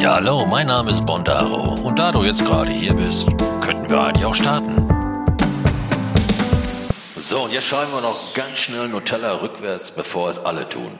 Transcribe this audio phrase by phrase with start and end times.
[0.00, 3.28] Ja, hallo, mein Name ist Bondaro und da du jetzt gerade hier bist,
[3.60, 4.88] könnten wir eigentlich auch starten.
[7.18, 10.98] So, und jetzt schreiben wir noch ganz schnell Nutella rückwärts, bevor es alle tun.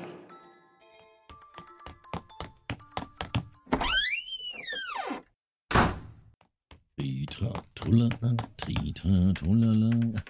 [6.98, 10.20] Tritra, trullala, tritra, trullala.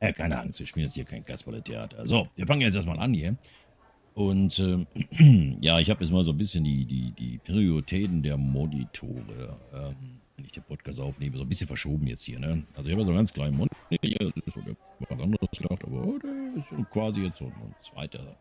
[0.00, 2.06] Ja, keine Angst, wir spielen jetzt hier kein Kasperle-Theater.
[2.06, 3.36] So, wir fangen jetzt erstmal an hier.
[4.14, 4.86] Und äh,
[5.60, 10.20] ja, ich habe jetzt mal so ein bisschen die, die, die Prioritäten der Monitore, ähm,
[10.36, 12.38] wenn ich den Podcast aufnehme, so ein bisschen verschoben jetzt hier.
[12.38, 12.62] Ne?
[12.74, 14.60] Also ich habe so einen ganz kleinen Monitor hier, das ist so
[15.08, 18.36] was anderes gedacht, aber oh, der ist so quasi jetzt so ein zweiter,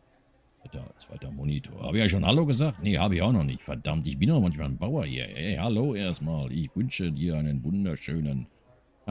[0.62, 1.82] zweiter, zweiter Monitor.
[1.82, 2.84] Habe ich ja schon Hallo gesagt?
[2.84, 3.62] Nee, habe ich auch noch nicht.
[3.62, 5.24] Verdammt, ich bin doch manchmal ein Bauer hier.
[5.24, 6.52] Hey, hallo erstmal.
[6.52, 8.48] Ich wünsche dir einen wunderschönen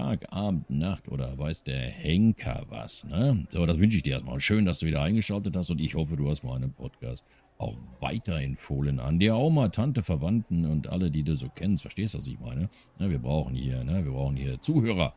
[0.01, 3.47] Tag, Abend, Nacht oder weiß der Henker was, ne?
[3.51, 4.41] So, das wünsche ich dir erstmal.
[4.41, 7.23] Schön, dass du wieder eingeschaltet hast und ich hoffe, du hast meinen Podcast
[7.59, 11.83] auch weiterempfohlen an dir Oma, Tante, Verwandten und alle, die du so kennst.
[11.83, 12.71] Verstehst du, was ich meine?
[12.99, 14.03] Ja, wir brauchen hier, ne?
[14.03, 15.13] Wir brauchen hier Zuhörer.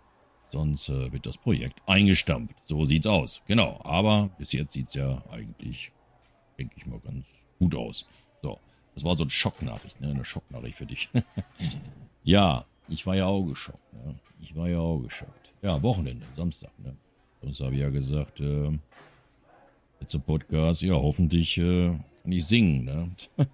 [0.51, 2.57] Sonst äh, wird das Projekt eingestampft.
[2.67, 3.41] So sieht's aus.
[3.47, 3.79] Genau.
[3.85, 5.93] Aber bis jetzt sieht's ja eigentlich,
[6.59, 7.25] denke ich mal, ganz
[7.57, 8.05] gut aus.
[8.41, 8.59] So.
[8.95, 10.09] Das war so eine Schocknachricht, ne?
[10.09, 11.09] Eine Schocknachricht für dich.
[12.23, 13.93] ja, ich war ja auch geschockt.
[13.93, 14.15] Ne?
[14.41, 15.53] Ich war ja auch geschockt.
[15.61, 16.71] Ja, Wochenende, Samstag.
[16.79, 16.95] Ne?
[17.41, 18.71] Sonst habe ich ja gesagt, äh,
[19.99, 22.85] jetzt im Podcast, ja, hoffentlich äh, kann singen.
[22.85, 23.09] Ne?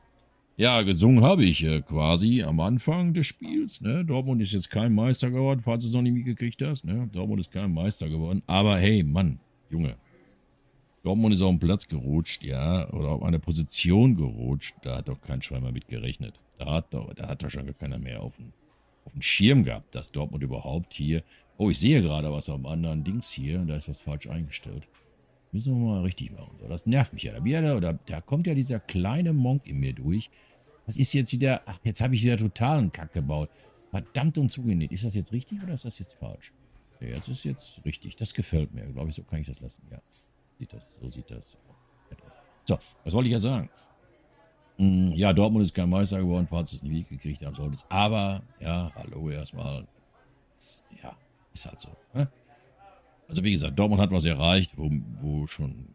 [0.58, 3.82] ja, gesungen habe ich äh, quasi am Anfang des Spiels.
[3.82, 4.04] Ne?
[4.04, 6.86] Dortmund ist jetzt kein Meister geworden, falls du es noch nicht mitgekriegt hast.
[6.86, 7.10] Ne?
[7.12, 8.44] Dortmund ist kein Meister geworden.
[8.46, 9.40] Aber hey, Mann,
[9.72, 9.96] Junge,
[11.04, 14.76] Dortmund ist auf den Platz gerutscht, ja, oder auf eine Position gerutscht.
[14.82, 16.40] Da hat doch kein Schwein mehr mit gerechnet.
[16.58, 18.52] Da hat doch, da hat doch schon gar keiner mehr auf dem
[19.16, 21.24] auf Schirm gehabt, dass Dortmund überhaupt hier.
[21.58, 23.60] Oh, ich sehe gerade was dem anderen Dings hier.
[23.60, 24.88] Da ist was falsch eingestellt.
[25.52, 26.56] Müssen wir mal richtig machen.
[26.60, 27.34] So, das nervt mich ja.
[27.34, 30.30] Da, wieder, da, da kommt ja dieser kleine Monk in mir durch.
[30.86, 31.62] Was ist jetzt wieder.
[31.66, 33.50] Ach, jetzt habe ich wieder totalen Kack gebaut.
[33.92, 34.92] Verdammt und zugenäht.
[34.92, 36.54] Ist das jetzt richtig oder ist das jetzt falsch?
[37.00, 38.16] Ja, jetzt ist jetzt richtig.
[38.16, 38.86] Das gefällt mir.
[38.86, 39.84] Glaube ich, so kann ich das lassen.
[39.92, 40.00] Ja.
[40.60, 41.58] Sieht das, so sieht das.
[42.66, 43.70] So, was wollte ich ja sagen?
[44.80, 47.86] Mm, ja, Dortmund ist kein Meister geworden, falls es nicht gekriegt haben solltest.
[47.90, 49.86] Aber, ja, hallo erstmal.
[51.04, 51.18] Ja,
[51.54, 51.90] ist halt so.
[52.14, 52.30] Ne?
[53.28, 55.90] Also, wie gesagt, Dortmund hat was erreicht, wo, wo schon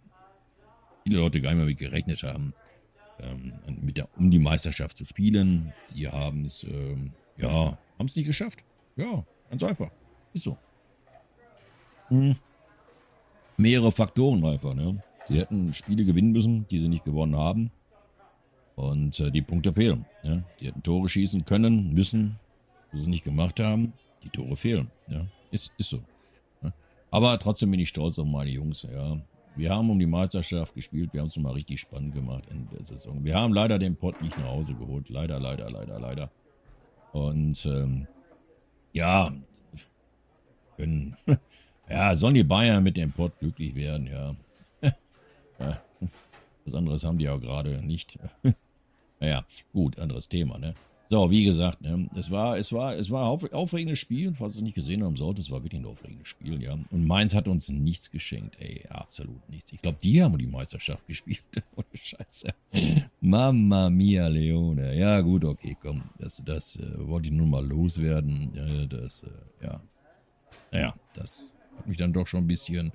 [1.03, 2.53] viele Leute gar nicht mehr mit gerechnet haben,
[3.21, 5.73] ähm, mit der, um die Meisterschaft zu spielen.
[5.87, 8.63] Sie haben es, ähm, ja, haben es nicht geschafft.
[8.97, 9.91] Ja, ganz einfach.
[10.35, 10.59] Ist so.
[12.09, 12.37] Hm.
[13.57, 15.03] Mehrere Faktoren einfach, ne?
[15.27, 17.71] Sie hätten Spiele gewinnen müssen, die sie nicht gewonnen haben.
[18.77, 20.05] Und äh, die Punkte fehlen.
[20.23, 20.43] Ja?
[20.61, 22.37] Die hätten Tore schießen können, müssen,
[22.93, 23.93] wo sie nicht gemacht haben.
[24.23, 24.91] Die Tore fehlen.
[25.07, 25.27] Ja?
[25.51, 26.01] Ist, ist so.
[26.63, 26.73] Ja?
[27.11, 28.83] Aber trotzdem bin ich stolz auf meine Jungs.
[28.83, 29.19] Ja?
[29.57, 31.13] Wir haben um die Meisterschaft gespielt.
[31.13, 33.25] Wir haben es nochmal richtig spannend gemacht in der Saison.
[33.25, 35.09] Wir haben leider den Pott nicht nach Hause geholt.
[35.09, 36.31] Leider, leider, leider, leider.
[37.13, 38.09] Und ähm,
[38.93, 39.33] ja,
[40.77, 41.17] können,
[41.89, 44.35] ja, sollen die Bayern mit dem Pott glücklich werden, ja.
[46.65, 48.19] Was anderes haben die ja gerade nicht.
[49.25, 50.75] Naja, gut, anderes Thema, ne?
[51.09, 54.59] So, wie gesagt, ne, es war, es war, es war ein aufregendes Spiel, falls ihr
[54.59, 56.77] es nicht gesehen haben sollt, es war wirklich ein aufregendes Spiel, ja.
[56.91, 59.73] Und Mainz hat uns nichts geschenkt, ey, absolut nichts.
[59.73, 61.43] Ich glaube, die haben die Meisterschaft gespielt.
[61.75, 62.49] Ohne Scheiße.
[63.23, 64.95] Mamma mia, Leone.
[64.95, 66.03] Ja, gut, okay, komm.
[66.19, 68.53] Das, das äh, wollte ich nur mal loswerden.
[68.55, 69.81] Ja, das, äh, ja.
[70.71, 72.93] Naja, das hat mich dann doch schon ein bisschen,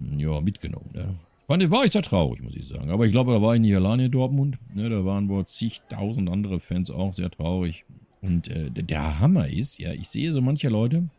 [0.00, 1.14] ja, mitgenommen, ne?
[1.52, 2.90] Fand, war ich sehr traurig, muss ich sagen.
[2.90, 4.56] Aber ich glaube, da war ich nicht alleine in Dortmund.
[4.72, 7.84] Ne, da waren wohl zigtausend andere Fans auch sehr traurig.
[8.22, 11.10] Und äh, der Hammer ist, ja, ich sehe so manche Leute,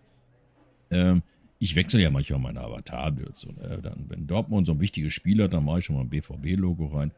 [0.90, 1.22] ähm,
[1.60, 3.42] ich wechsle ja manchmal meine Avatarbilds.
[3.42, 3.80] So, ne?
[3.84, 6.88] dann, wenn Dortmund so ein wichtiges Spiel hat, dann mache ich schon mal ein BVB-Logo
[6.88, 7.12] rein.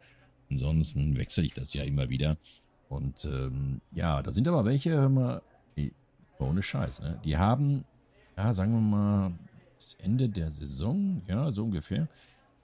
[0.52, 2.36] Ansonsten wechsle ich das ja immer wieder.
[2.90, 5.42] Und ähm, ja, da sind aber welche, hör mal,
[5.78, 5.94] die,
[6.38, 7.18] ohne Scheiß, ne?
[7.24, 7.86] Die haben,
[8.36, 9.32] ja, sagen wir mal,
[9.78, 12.10] das Ende der Saison, ja, so ungefähr,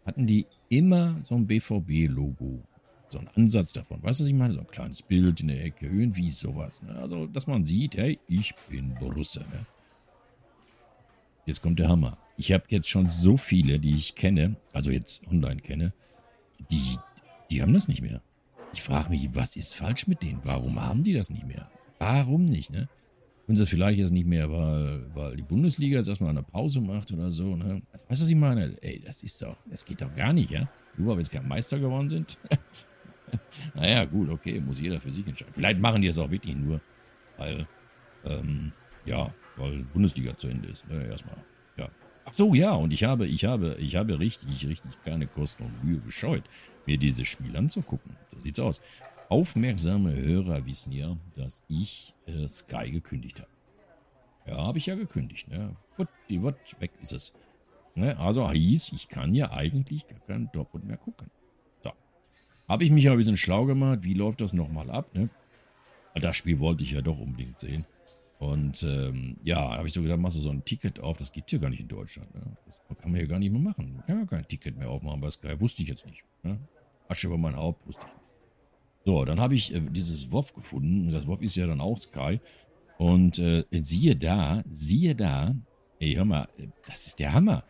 [0.05, 2.63] hatten die immer so ein BVB-Logo.
[3.09, 4.01] So ein Ansatz davon.
[4.01, 4.53] Weißt du, was ich meine?
[4.53, 6.81] So ein kleines Bild in der Ecke, irgendwie sowas.
[6.81, 6.95] Ne?
[6.95, 9.41] Also, dass man sieht, hey, ich bin Borussia.
[9.41, 9.65] Ne?
[11.45, 12.17] Jetzt kommt der Hammer.
[12.37, 15.93] Ich habe jetzt schon so viele, die ich kenne, also jetzt online kenne,
[16.71, 16.97] die,
[17.49, 18.21] die haben das nicht mehr.
[18.73, 20.39] Ich frage mich, was ist falsch mit denen?
[20.43, 21.69] Warum haben die das nicht mehr?
[21.99, 22.87] Warum nicht, ne?
[23.51, 26.79] Wenn sie es vielleicht jetzt nicht mehr, weil, weil die Bundesliga jetzt erstmal eine Pause
[26.79, 27.81] macht oder so, ne?
[28.07, 28.81] Weißt du, was ich meine?
[28.81, 30.69] Ey, das ist doch, das geht doch gar nicht, ja?
[30.95, 32.37] Nur weil wir jetzt kein Meister geworden sind.
[33.75, 35.53] naja, gut, okay, muss jeder für sich entscheiden.
[35.53, 36.79] Vielleicht machen die es auch wirklich nur,
[37.35, 37.67] weil,
[38.23, 38.71] ähm,
[39.03, 41.07] ja, weil Bundesliga zu Ende ist, ne?
[41.07, 41.35] Erstmal,
[41.75, 41.89] ja.
[42.23, 45.83] Ach so, ja, und ich habe, ich habe, ich habe richtig, richtig keine Kosten und
[45.83, 46.43] Mühe gescheut,
[46.85, 48.15] mir dieses Spiel anzugucken.
[48.29, 48.79] So sieht's aus.
[49.31, 53.49] Aufmerksame Hörer wissen ja, dass ich äh, Sky gekündigt habe.
[54.45, 55.47] Ja, habe ich ja gekündigt.
[55.47, 55.75] Ne?
[55.95, 57.33] Gut, die wird, weg ist es.
[57.95, 58.17] Ne?
[58.19, 61.31] Also hieß, ich kann ja eigentlich gar keinen Dortmund mehr gucken.
[61.81, 61.91] So.
[62.67, 63.99] Habe ich mich ja ein bisschen schlau gemacht.
[64.01, 65.15] Wie läuft das nochmal ab?
[65.15, 65.29] Ne?
[66.15, 67.85] Das Spiel wollte ich ja doch unbedingt sehen.
[68.37, 71.47] Und ähm, ja, habe ich so gedacht, machst du so ein Ticket auf, das gibt
[71.47, 72.33] es ja gar nicht in Deutschland.
[72.35, 72.57] Ne?
[72.65, 73.95] Das kann man ja gar nicht mehr machen.
[73.95, 75.57] Man kann ja kein Ticket mehr aufmachen bei Sky.
[75.61, 76.23] Wusste ich jetzt nicht.
[76.43, 76.59] Ne?
[77.07, 78.20] Asche über mein Haupt, wusste ich nicht.
[79.05, 81.11] So, dann habe ich äh, dieses WoW gefunden.
[81.11, 82.39] Das WoW ist ja dann auch Sky.
[82.97, 85.55] Und äh, siehe da, siehe da,
[85.99, 86.47] ey, hör mal,
[86.87, 87.63] das ist der Hammer.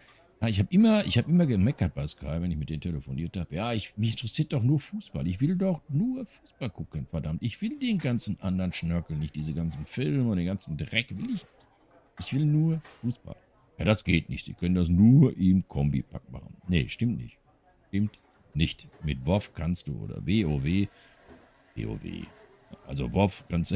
[0.47, 3.55] Ich habe immer, ich immer gemeckert bei Sky, wenn ich mit denen telefoniert habe.
[3.55, 5.27] Ja, ich, mich interessiert doch nur Fußball.
[5.27, 7.43] Ich will doch nur Fußball gucken, verdammt.
[7.43, 11.35] Ich will den ganzen anderen Schnörkel nicht, diese ganzen Filme und den ganzen Dreck will
[11.35, 11.45] ich.
[12.19, 13.35] Ich will nur Fußball.
[13.77, 14.47] Ja, das geht nicht.
[14.47, 16.55] Sie können das nur im Kombipack machen.
[16.67, 17.37] Nee, stimmt nicht.
[17.89, 18.17] Stimmt
[18.55, 18.87] nicht.
[19.03, 20.87] Mit WoW kannst du oder WoW,
[21.75, 22.27] WoW.
[22.87, 23.75] Also WoW kannst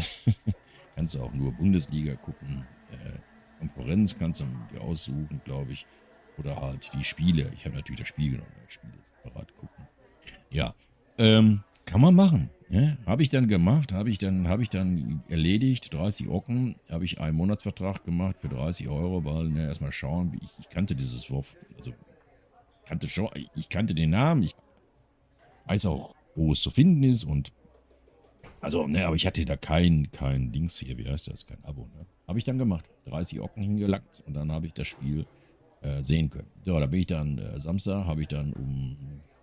[0.96, 2.66] kannst du auch nur Bundesliga gucken.
[2.92, 3.20] Äh,
[3.60, 5.86] Konferenz kannst du dir aussuchen, glaube ich.
[6.38, 7.52] Oder halt die Spiele.
[7.54, 8.94] Ich habe natürlich das Spiel genommen, das Spiele
[9.24, 9.88] separat gucken.
[10.50, 10.74] Ja,
[11.18, 12.50] ähm, kann man machen.
[12.68, 12.98] Ne?
[13.06, 17.38] Habe ich dann gemacht, habe ich dann, ich dann erledigt, 30 Ocken, habe ich einen
[17.38, 21.56] Monatsvertrag gemacht für 30 Euro, weil, ne, erstmal schauen, wie ich, ich kannte dieses Wurf,
[21.78, 21.94] also
[22.86, 24.56] kannte schon, ich kannte den Namen, ich
[25.68, 27.54] weiß auch, wo es zu finden ist und
[28.66, 31.88] also, ne, aber ich hatte da kein, kein Dings hier, wie heißt das, kein Abo,
[31.96, 32.08] ne?
[32.28, 32.86] Habe ich dann gemacht.
[33.06, 35.28] 30 Ocken hingelackt und dann habe ich das Spiel
[35.82, 36.48] äh, sehen können.
[36.64, 38.98] So, da bin ich dann äh, Samstag, habe ich dann um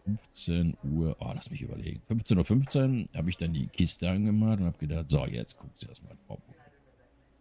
[0.05, 4.59] 15 Uhr, oh, lass mich überlegen, 15.15 Uhr 15, habe ich dann die Kiste angemacht
[4.59, 6.17] und habe gedacht, so, jetzt guckst du erstmal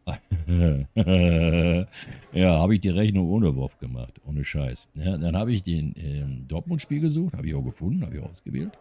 [2.34, 4.88] ja, habe ich die Rechnung ohne Wurf gemacht, ohne Scheiß.
[4.96, 8.78] Ja, dann habe ich den ähm, Dortmund-Spiel gesucht, habe ich auch gefunden, habe ich ausgewählt.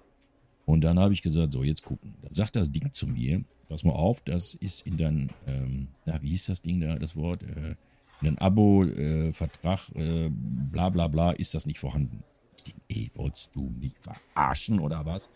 [0.70, 2.14] Und dann habe ich gesagt, so, jetzt gucken.
[2.22, 6.22] Da sagt das Ding zu mir, pass mal auf, das ist in deinem, ähm, na,
[6.22, 7.42] wie hieß das Ding da, das Wort?
[7.42, 7.74] Äh,
[8.20, 12.22] in einem Abo-Vertrag, äh, äh, bla bla bla, ist das nicht vorhanden.
[12.56, 15.28] Ich denke, ey, wolltest du mich verarschen oder was?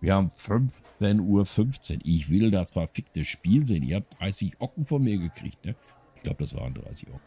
[0.00, 1.46] Wir haben 15.15 Uhr.
[1.46, 2.00] 15.
[2.04, 3.84] Ich will das verfickte Spiel sehen.
[3.84, 5.74] Ihr habt 30 Ocken von mir gekriegt, ne?
[6.16, 7.20] Ich glaube, das waren 30 Ocken.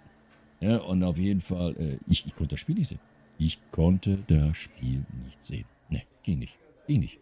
[0.59, 2.99] Ja, und auf jeden Fall, äh, ich, ich konnte das Spiel nicht sehen.
[3.39, 5.65] Ich konnte das Spiel nicht sehen.
[5.89, 6.57] Ne, ging nicht.
[6.85, 7.19] Ging nicht.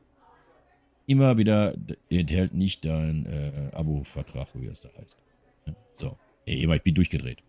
[1.05, 1.75] Immer wieder
[2.09, 5.17] enthält nicht dein äh, Abo-Vertrag, wie das da heißt.
[5.91, 6.17] So.
[6.45, 7.43] Ey, immer, ich bin durchgedreht.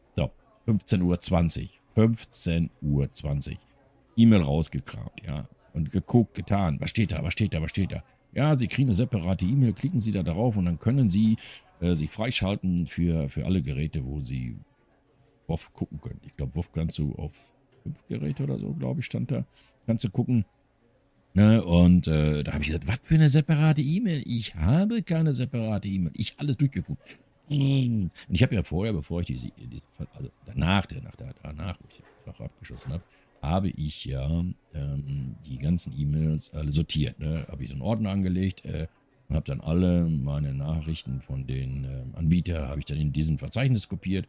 [0.66, 2.04] 15.20 Uhr.
[2.04, 3.58] 15.20 Uhr.
[4.16, 5.48] E-Mail rausgekramt, ja.
[5.72, 6.78] Und geguckt, getan.
[6.80, 8.04] Was steht da, was steht da, was steht da?
[8.32, 11.36] Ja, Sie kriegen eine separate E-Mail, klicken Sie da darauf und dann können Sie
[11.80, 14.56] äh, sich freischalten für, für alle Geräte, wo Sie
[15.46, 16.20] WoW gucken können.
[16.24, 19.44] Ich glaube, WoW kannst du auf fünf Geräte oder so, glaube ich, stand da.
[19.86, 20.44] Kannst du gucken.
[21.34, 21.62] Ne?
[21.64, 24.22] Und äh, da habe ich gesagt, was für eine separate E-Mail?
[24.24, 26.12] Ich habe keine separate E-Mail.
[26.16, 27.18] Ich alles durchgeguckt.
[27.50, 29.84] Und ich habe ja vorher, bevor ich diese, diese
[30.14, 33.02] also danach, danach, danach, wo ich den Fach abgeschossen habe,
[33.42, 34.44] habe ich ja
[34.74, 37.18] ähm, die ganzen E-Mails alle sortiert.
[37.18, 37.46] Ne?
[37.50, 38.86] Habe ich so einen Ordner angelegt äh,
[39.28, 43.38] und habe dann alle meine Nachrichten von den äh, Anbietern, habe ich dann in diesem
[43.38, 44.26] Verzeichnis kopiert.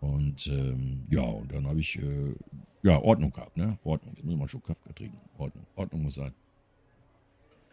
[0.00, 2.34] Und ähm, ja, und dann habe ich äh,
[2.82, 3.78] ja Ordnung gehabt, ne?
[3.84, 4.14] Ordnung.
[4.16, 5.18] Jetzt muss man schon Kaffee trinken.
[5.36, 5.66] Ordnung.
[5.74, 6.32] Ordnung muss sein.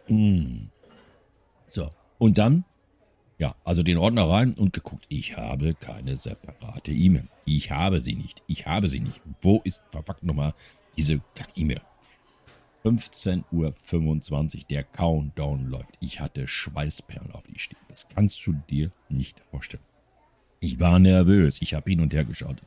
[0.07, 0.69] Mm.
[1.69, 1.89] So.
[2.17, 2.65] Und dann
[3.37, 5.05] ja, also den Ordner rein und geguckt.
[5.09, 7.27] Ich habe keine separate E-Mail.
[7.43, 8.43] Ich habe sie nicht.
[8.47, 9.21] Ich habe sie nicht.
[9.41, 10.53] Wo ist verpackt nochmal
[10.95, 11.21] diese
[11.55, 11.81] E-Mail?
[12.85, 15.97] 15.25 Uhr, der Countdown läuft.
[15.99, 17.81] Ich hatte Schweißperlen auf die Stirn.
[17.89, 19.83] Das kannst du dir nicht vorstellen.
[20.65, 21.61] Ich war nervös.
[21.61, 22.57] Ich habe hin und her geschaut.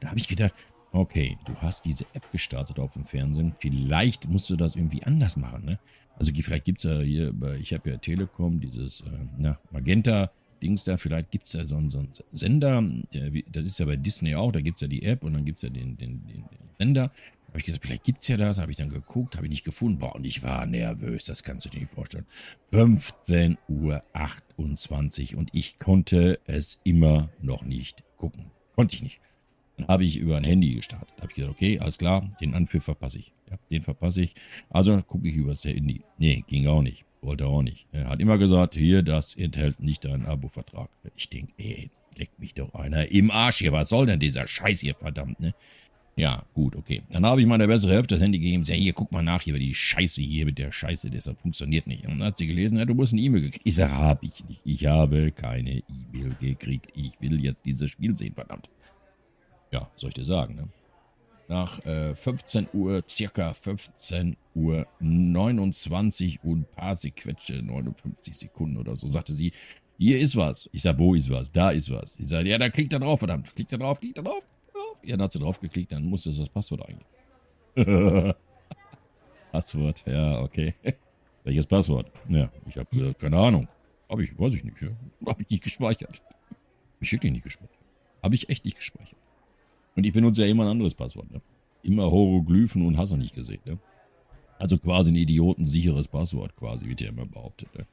[0.00, 0.54] Da habe ich gedacht,
[0.92, 3.54] okay, du hast diese App gestartet auf dem Fernsehen.
[3.58, 5.64] Vielleicht musst du das irgendwie anders machen.
[5.64, 5.78] Ne?
[6.18, 9.04] Also vielleicht gibt es ja hier, ich habe ja Telekom, dieses äh,
[9.38, 13.78] na, Magenta-Dings da, vielleicht gibt es ja so einen, so einen Sender, äh, das ist
[13.78, 15.70] ja bei Disney auch, da gibt es ja die App und dann gibt es ja
[15.70, 16.44] den, den, den,
[16.78, 17.10] Sender.
[17.56, 19.64] Habe ich gesagt, vielleicht gibt es ja das, habe ich dann geguckt, habe ich nicht
[19.64, 19.98] gefunden.
[19.98, 22.26] Boah, und ich war nervös, das kannst du dir nicht vorstellen.
[22.70, 28.50] 15.28 Uhr und ich konnte es immer noch nicht gucken.
[28.74, 29.22] Konnte ich nicht.
[29.78, 31.14] Dann habe ich über ein Handy gestartet.
[31.16, 33.32] Habe ich gesagt, okay, alles klar, den Anpfiff verpasse ich.
[33.50, 34.34] Ja, den verpasse ich.
[34.68, 36.02] Also gucke ich über das Handy.
[36.18, 37.06] Nee, ging auch nicht.
[37.22, 37.86] Wollte auch nicht.
[37.90, 40.90] Er hat immer gesagt, hier, das enthält nicht deinen Abo-Vertrag.
[41.14, 43.72] Ich denke, ey, leckt mich doch einer im Arsch hier.
[43.72, 45.54] Was soll denn dieser Scheiß hier, verdammt, ne?
[46.18, 47.02] Ja, gut, okay.
[47.10, 48.64] Dann habe ich meiner bessere Hälfte das Handy gegeben.
[48.64, 52.06] Sag, hier, guck mal nach, hier, die Scheiße hier mit der Scheiße, deshalb funktioniert nicht.
[52.06, 53.66] Und dann hat sie gelesen, ja, du musst eine E-Mail gekriegt.
[53.66, 54.62] Ich sage, habe ich nicht.
[54.64, 55.82] Ich habe keine
[56.12, 56.88] E-Mail gekriegt.
[56.94, 58.70] Ich will jetzt dieses Spiel sehen, verdammt.
[59.70, 60.68] Ja, soll ich dir sagen, ne?
[61.48, 68.96] nach äh, 15 Uhr, circa 15 Uhr 29 und ein paar Sequetsche, 59 Sekunden oder
[68.96, 69.52] so, sagte sie,
[69.98, 70.68] hier ist was.
[70.72, 71.52] Ich sag, wo ist was?
[71.52, 72.18] Da ist was.
[72.18, 73.54] Ich sage, ja, da klickt da drauf, verdammt.
[73.54, 74.44] Klickt da drauf, klickt da drauf.
[75.06, 77.06] Ja, dann hat sie drauf geklickt, dann musste sie das Passwort eingeben.
[79.52, 80.74] Passwort, ja, okay.
[81.44, 82.10] Welches Passwort?
[82.28, 83.68] Ja, ich habe äh, keine Ahnung.
[84.10, 84.82] Habe ich, weiß ich nicht.
[84.82, 84.88] Ja.
[85.26, 86.20] Habe ich nicht gespeichert.
[87.00, 87.78] Ich wirklich nicht gespeichert.
[88.22, 89.18] Habe ich echt nicht gespeichert.
[89.94, 91.30] Und ich benutze ja immer ein anderes Passwort.
[91.30, 91.40] Ne?
[91.82, 93.60] Immer Hieroglyphen und hast du nicht gesehen.
[93.64, 93.78] Ne?
[94.58, 97.72] Also quasi ein idiotensicheres Passwort, quasi, wird ja immer behauptet.
[97.78, 97.86] Ne?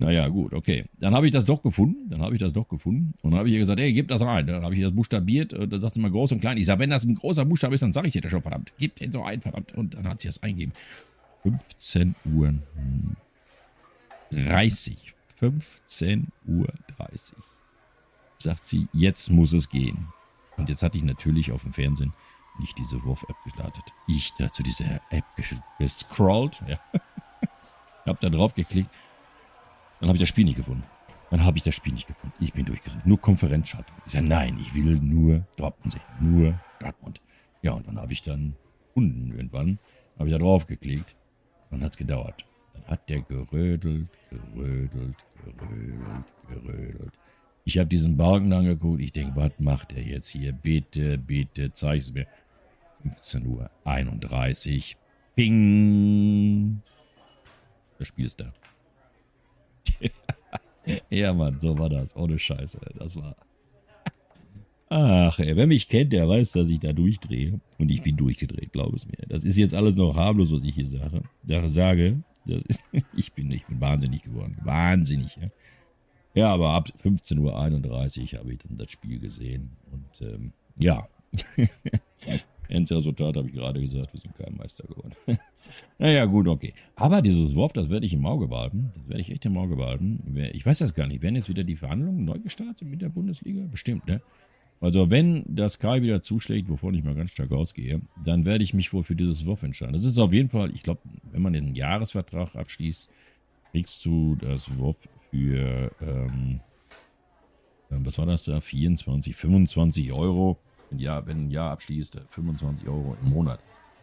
[0.00, 0.86] Naja, gut, okay.
[0.98, 2.08] Dann habe ich das doch gefunden.
[2.08, 3.12] Dann habe ich das doch gefunden.
[3.20, 4.46] Und dann habe ich ihr gesagt, hey, gib das rein.
[4.46, 5.52] Dann habe ich das buchstabiert.
[5.52, 6.56] Und dann sagt sie mal groß und klein.
[6.56, 8.72] Ich sage, wenn das ein großer Buchstabe ist, dann sage ich dir das schon, verdammt.
[8.78, 9.74] Gib den so ein, verdammt.
[9.74, 10.72] Und dann hat sie das eingegeben.
[11.42, 12.54] 15 Uhr
[14.30, 15.12] 30.
[15.36, 17.36] 15 Uhr 30.
[18.38, 20.06] Sagt sie, jetzt muss es gehen.
[20.56, 22.14] Und jetzt hatte ich natürlich auf dem Fernsehen
[22.58, 23.84] nicht diese Wurf-App gestartet.
[24.08, 25.24] Ich da zu dieser App
[25.78, 26.62] gescrollt.
[26.66, 26.80] Ja.
[28.06, 28.88] hab da drauf geklickt.
[30.00, 30.84] Dann habe ich das Spiel nicht gefunden.
[31.30, 32.34] Dann habe ich das Spiel nicht gefunden.
[32.40, 33.06] Ich bin durchgerannt.
[33.06, 33.96] Nur Konferenzschaltung.
[34.06, 36.02] Ich sage, nein, ich will nur Dortmund sehen.
[36.20, 37.20] Nur Dortmund.
[37.62, 38.56] Ja, und dann habe ich dann
[38.88, 39.78] gefunden irgendwann.
[40.18, 41.14] Habe ich da drauf geklickt.
[41.70, 42.44] Dann hat es gedauert.
[42.74, 47.12] Dann hat der gerödelt, gerödelt, gerödelt, gerödelt.
[47.64, 49.00] Ich habe diesen Balken angeguckt.
[49.00, 50.52] Ich denke, was macht er jetzt hier?
[50.52, 52.26] Bitte, bitte, zeig es mir.
[53.02, 54.96] 15 Uhr 31.
[55.36, 56.82] Ping.
[57.98, 58.52] Das Spiel ist da.
[61.10, 62.14] ja, Mann, so war das.
[62.16, 62.78] Ohne Scheiße.
[62.98, 63.36] Das war.
[64.92, 67.60] Ach, ey, wer mich kennt, der weiß, dass ich da durchdrehe.
[67.78, 69.24] Und ich bin durchgedreht, glaub es mir.
[69.28, 71.22] Das ist jetzt alles noch harmlos, was ich hier sage.
[71.68, 72.82] sage ist,
[73.16, 74.56] ich, bin, ich bin wahnsinnig geworden.
[74.62, 75.48] Wahnsinnig, ja.
[76.32, 77.38] Ja, aber ab 15.31
[78.34, 79.70] Uhr habe ich dann das Spiel gesehen.
[79.90, 81.08] Und ähm, ja,
[82.70, 85.14] Endresultat habe ich gerade gesagt, wir sind kein Meister geworden.
[85.98, 86.74] naja, gut, okay.
[86.94, 88.90] Aber dieses Wurf, das werde ich im Auge behalten.
[88.94, 90.36] Das werde ich echt im Auge behalten.
[90.52, 91.22] Ich weiß das gar nicht.
[91.22, 93.66] Werden jetzt wieder die Verhandlungen neu gestartet mit der Bundesliga?
[93.70, 94.20] Bestimmt, ne?
[94.80, 98.72] Also wenn das Kai wieder zuschlägt, wovon ich mal ganz stark ausgehe, dann werde ich
[98.72, 99.92] mich wohl für dieses Wurf entscheiden.
[99.92, 101.00] Das ist auf jeden Fall, ich glaube,
[101.30, 103.10] wenn man den Jahresvertrag abschließt,
[103.72, 104.96] kriegst du das Wurf
[105.30, 106.60] für, ähm,
[107.90, 110.58] ähm, was war das da, 24, 25 Euro.
[110.96, 113.60] Ja, wenn ein Jahr abschließt, 25 Euro im Monat.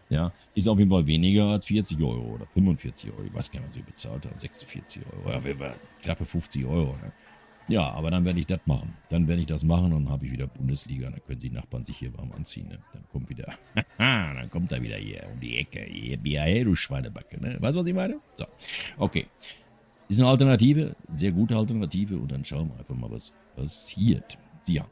[0.10, 3.24] Ja, ist auf jeden Fall weniger als 40 Euro oder 45 Euro.
[3.24, 4.40] Ich weiß gar nicht, was ich bezahlt habe.
[4.40, 5.30] 46 Euro.
[5.30, 6.96] Ja, knappe 50 Euro.
[7.04, 7.12] Ne?
[7.68, 8.94] Ja, aber dann werde ich das machen.
[9.10, 11.10] Dann werde ich das machen und habe ich wieder Bundesliga.
[11.10, 12.70] Dann können die Nachbarn sich hier warm anziehen.
[12.70, 12.80] Ne?
[12.94, 13.54] Dann kommt wieder,
[13.98, 15.82] dann kommt er wieder hier um die Ecke.
[15.82, 17.42] Hier, du Schweinebacke.
[17.42, 17.58] Ne?
[17.60, 18.20] Weißt du, was ich meine?
[18.38, 18.46] So,
[18.98, 19.28] okay.
[20.08, 24.38] Ist eine Alternative, sehr gute Alternative und dann schauen wir einfach mal, was passiert.
[24.66, 24.86] Ja.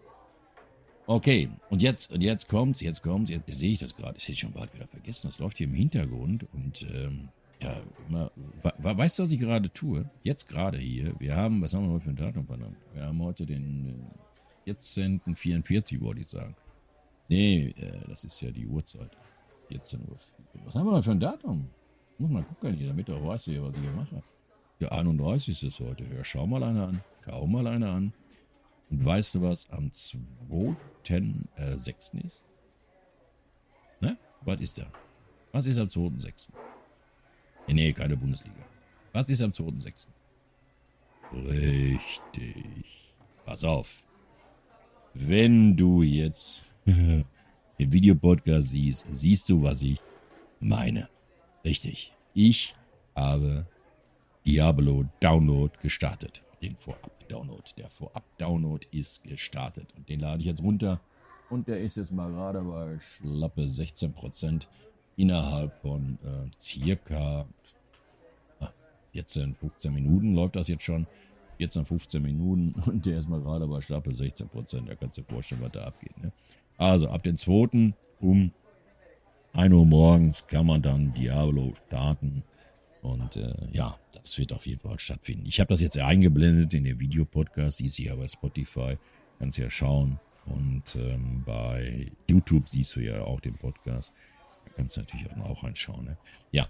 [1.07, 4.39] Okay, und jetzt, und jetzt kommt's, jetzt kommt's, jetzt sehe ich das gerade, ich hätte
[4.39, 7.29] schon bald wieder vergessen, das läuft hier im Hintergrund und ähm,
[7.61, 8.31] ja, immer,
[8.79, 10.09] weißt du, was ich gerade tue?
[10.23, 12.77] Jetzt gerade hier, wir haben, was haben wir heute für ein Datum verdammt?
[12.93, 14.03] Wir haben heute den
[14.65, 16.55] 14.44 wollte ich sagen.
[17.27, 19.11] Nee, äh, das ist ja die Uhrzeit.
[19.67, 20.17] 14 Uhr.
[20.65, 21.67] Was haben wir denn für ein Datum?
[22.17, 24.21] Muss mal gucken hier, damit du auch weißt, was ich hier mache.
[24.79, 25.63] Der 31.
[25.63, 26.03] ist heute.
[26.03, 27.01] Ja, schau mal einer an.
[27.23, 28.13] Schau mal einer an.
[28.89, 30.75] Und weißt du, was am 2.6.
[31.55, 32.43] Äh, ist?
[33.99, 34.17] Ne?
[34.41, 34.85] Was ist da?
[35.51, 36.49] Was ist am 2.6.?
[37.67, 38.65] Nee, nee, keine Bundesliga.
[39.13, 40.07] Was ist am 2.6.?
[41.33, 43.15] Richtig.
[43.45, 44.05] Pass auf.
[45.13, 47.25] Wenn du jetzt den
[47.77, 49.99] Videopodcast siehst, siehst du, was ich
[50.59, 51.09] meine.
[51.63, 52.13] Richtig.
[52.33, 52.75] Ich
[53.15, 53.65] habe
[54.45, 56.43] Diablo Download gestartet.
[56.61, 56.75] Den
[57.25, 57.63] Vorab-Download.
[57.77, 59.87] Der Vorab-Download ist gestartet.
[59.95, 60.99] Und den lade ich jetzt runter.
[61.49, 64.67] Und der ist jetzt mal gerade bei schlappe 16%
[65.17, 67.45] innerhalb von äh, circa
[69.13, 71.07] 14, ah, 15 Minuten läuft das jetzt schon.
[71.57, 74.89] 14, 15 Minuten und der ist mal gerade bei schlappe 16 Prozent.
[74.89, 76.17] Da kannst du dir vorstellen, was da abgeht.
[76.21, 76.31] Ne?
[76.77, 77.93] Also ab den 2.
[78.19, 78.51] um
[79.53, 82.43] 1 Uhr morgens kann man dann Diablo starten.
[83.05, 85.45] Und äh, ja, das wird auf jeden Fall stattfinden.
[85.45, 88.97] Ich habe das jetzt eingeblendet in den Videopodcast, siehst du ja bei Spotify,
[89.37, 90.19] kannst ja schauen.
[90.47, 94.11] Und ähm, bei YouTube siehst du ja auch den Podcast.
[94.65, 96.05] Da kannst du natürlich auch reinschauen.
[96.05, 96.17] Ne?
[96.51, 96.67] Ja,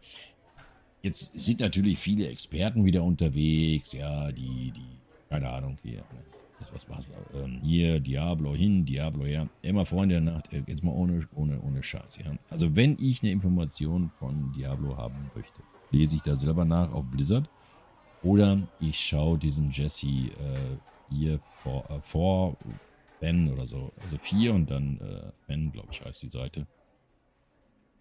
[1.03, 4.99] jetzt sind natürlich viele Experten wieder unterwegs, ja, die, die,
[5.29, 6.03] keine Ahnung, hier,
[6.59, 10.83] das was war's, ähm, hier, Diablo hin, Diablo her, immer Freunde der Nacht, äh, jetzt
[10.83, 12.33] mal ohne, ohne, ohne Scheiß, ja.
[12.49, 15.61] Also wenn ich eine Information von Diablo haben möchte,
[15.95, 17.49] lese ich da selber nach auf Blizzard.
[18.21, 20.77] Oder ich schaue diesen Jesse äh,
[21.09, 22.57] hier vor, äh, vor
[23.19, 23.91] Ben oder so.
[24.01, 26.67] Also vier und dann äh, Ben, glaube ich, heißt die Seite.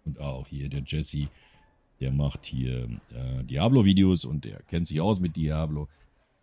[0.03, 1.27] Und auch hier der Jesse,
[1.99, 5.87] der macht hier äh, Diablo-Videos und der kennt sich aus mit Diablo.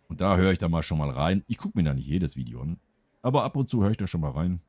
[0.09, 1.43] Und da höre ich da mal schon mal rein.
[1.47, 2.77] Ich gucke mir da nicht jedes Video an.
[3.21, 4.59] Aber ab und zu höre ich da schon mal rein.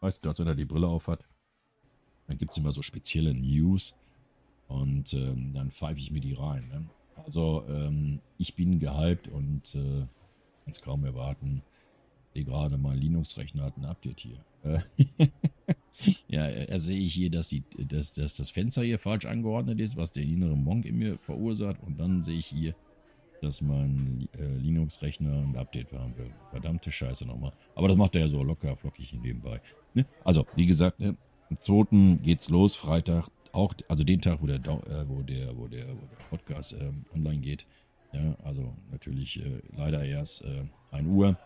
[0.00, 1.26] Weißt du, dass wenn er die Brille auf hat,
[2.26, 3.96] dann gibt es immer so spezielle News.
[4.68, 6.68] Und ähm, dann pfeife ich mir die rein.
[6.68, 6.88] Ne?
[7.24, 10.00] Also ähm, ich bin gehypt und äh,
[10.64, 11.62] kann es kaum erwarten.
[12.34, 14.44] Sehe gerade mein Linux-Rechner hat ein Update hier.
[15.18, 19.80] Äh, ja, er sehe ich hier, dass, die, dass, dass das Fenster hier falsch angeordnet
[19.80, 21.82] ist, was der innere Monk in mir verursacht.
[21.82, 22.74] Und dann sehe ich hier,
[23.40, 26.30] dass mein äh, Linux-Rechner ein Update haben will.
[26.50, 27.52] Verdammte Scheiße nochmal.
[27.74, 29.60] Aber das macht er ja so locker, flockig nebenbei.
[29.94, 30.04] Ne?
[30.24, 31.16] Also, wie gesagt, ne?
[31.48, 32.18] am 2.
[32.22, 33.30] geht's los, Freitag.
[33.56, 36.92] Auch, also den Tag, wo der, äh, wo der, wo der, wo der Podcast äh,
[37.14, 37.66] online geht.
[38.12, 40.44] Ja, also natürlich äh, leider erst
[40.90, 41.38] 1 äh, Uhr.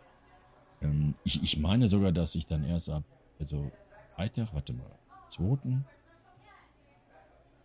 [0.82, 3.04] Ähm, ich, ich meine sogar, dass ich dann erst ab,
[3.38, 3.70] also
[4.16, 4.90] Freitag, warte mal,
[5.28, 5.44] 2.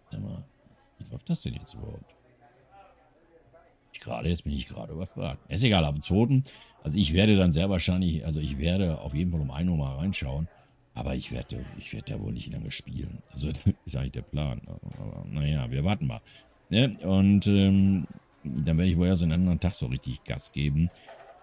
[0.04, 0.44] Warte mal,
[1.00, 2.14] wie läuft das denn jetzt überhaupt?
[3.94, 5.40] Ich gerade, jetzt bin ich gerade überfragt.
[5.50, 6.44] Ist egal, ab 2.
[6.84, 9.78] Also ich werde dann sehr wahrscheinlich, also ich werde auf jeden Fall um 1 Uhr
[9.78, 10.48] mal reinschauen.
[10.96, 13.20] Aber ich werde, ich werde da wohl nicht lange spielen.
[13.32, 13.50] Also
[13.86, 14.62] ist eigentlich der Plan.
[14.98, 16.22] Aber naja, wir warten mal.
[16.70, 16.92] Ne?
[17.04, 18.08] Und ähm,
[18.44, 20.90] dann werde ich wohl erst einen anderen Tag so richtig Gas geben.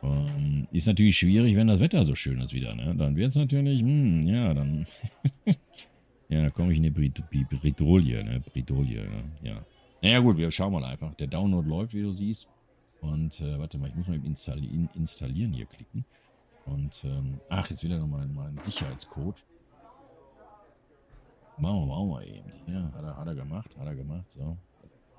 [0.02, 2.74] Ähm, ist natürlich schwierig, wenn das Wetter so schön ist wieder.
[2.74, 2.94] Ne?
[2.96, 4.86] Dann wird es natürlich, hm, ja, dann
[6.28, 8.40] ja, komme ich in die Bredouille, ne?
[8.40, 9.24] Bredouille, ne?
[9.42, 9.64] ja.
[10.02, 11.14] Naja gut, wir schauen mal einfach.
[11.14, 12.48] Der Download läuft, wie du siehst.
[13.00, 16.04] Und äh, warte mal, ich muss mal installieren, installieren hier klicken.
[16.64, 19.44] Und, ähm, ach, jetzt wieder nochmal mein Sicherheitscode.
[21.58, 22.52] Machen wir mal, mal eben.
[22.66, 24.30] Ja, hat er, hat er gemacht, hat er gemacht.
[24.30, 24.56] So,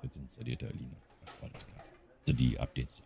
[0.02, 0.96] jetzt installiert er Linux.
[1.40, 1.84] Alles klar.
[2.26, 3.02] Also die Updates.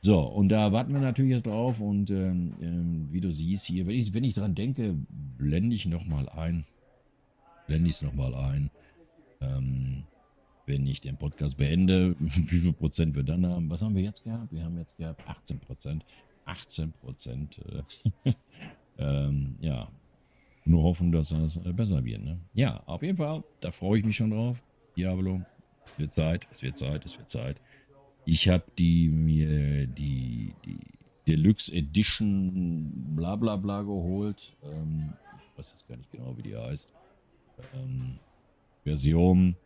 [0.00, 1.80] So, und da warten wir natürlich jetzt drauf.
[1.80, 4.96] Und ähm, ähm, wie du siehst hier, wenn ich, wenn ich dran denke,
[5.38, 6.64] blende ich nochmal ein.
[7.66, 8.70] Blende ich es nochmal ein.
[9.40, 10.04] Ähm,
[10.66, 13.70] wenn ich den Podcast beende, wie viel Prozent wir dann haben.
[13.70, 14.52] Was haben wir jetzt gehabt?
[14.52, 16.04] Wir haben jetzt gehabt 18 Prozent.
[16.44, 17.60] 18 Prozent.
[18.24, 18.32] Äh,
[18.98, 19.88] ähm, ja,
[20.64, 22.22] nur hoffen, dass das äh, besser wird.
[22.22, 22.38] Ne?
[22.54, 24.62] Ja, auf jeden Fall, da freue ich mich schon drauf.
[24.96, 25.40] Diablo,
[25.86, 27.60] es wird Zeit, es wird Zeit, es wird Zeit.
[28.24, 30.78] Ich habe die mir die, die
[31.26, 34.54] Deluxe Edition bla bla bla geholt.
[34.62, 36.92] Ähm, ich weiß jetzt gar nicht genau, wie die heißt.
[37.74, 38.18] Ähm,
[38.84, 39.56] Version,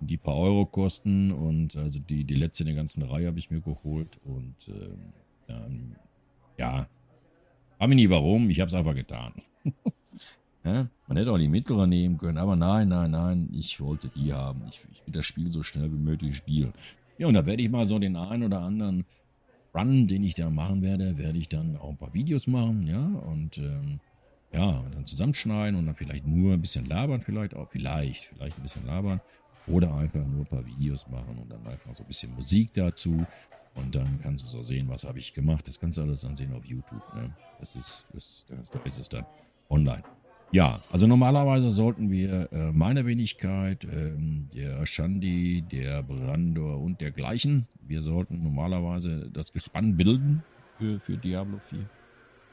[0.00, 3.50] die paar Euro kosten und also die, die letzte in der ganzen Reihe habe ich
[3.50, 5.12] mir geholt und ähm,
[5.48, 5.96] ähm,
[6.58, 6.88] ja,
[7.80, 9.32] habe ich nie warum, ich habe es einfach getan.
[10.64, 14.32] ja, man hätte auch die mittlere nehmen können, aber nein, nein, nein, ich wollte die
[14.32, 14.62] haben.
[14.68, 16.72] Ich, ich will das Spiel so schnell wie möglich spielen.
[17.18, 19.04] Ja, und da werde ich mal so den einen oder anderen
[19.74, 23.04] Run, den ich da machen werde, werde ich dann auch ein paar Videos machen, ja,
[23.04, 24.00] und ähm,
[24.52, 28.58] ja, und dann zusammenschneiden und dann vielleicht nur ein bisschen labern, vielleicht auch, vielleicht, vielleicht
[28.58, 29.20] ein bisschen labern
[29.66, 33.26] oder einfach nur ein paar Videos machen und dann einfach so ein bisschen Musik dazu
[33.74, 35.68] und dann kannst du so sehen, was habe ich gemacht.
[35.68, 37.02] Das kannst du alles dann sehen auf YouTube.
[37.14, 37.30] Ne?
[37.60, 39.26] Das ist, das, das, da ist es dann
[39.70, 40.02] online.
[40.50, 47.66] Ja, also normalerweise sollten wir äh, meine Wenigkeit, ähm, der Shandi, der Brandor und dergleichen,
[47.82, 50.42] wir sollten normalerweise das Gespann bilden
[50.78, 51.78] für, für Diablo 4.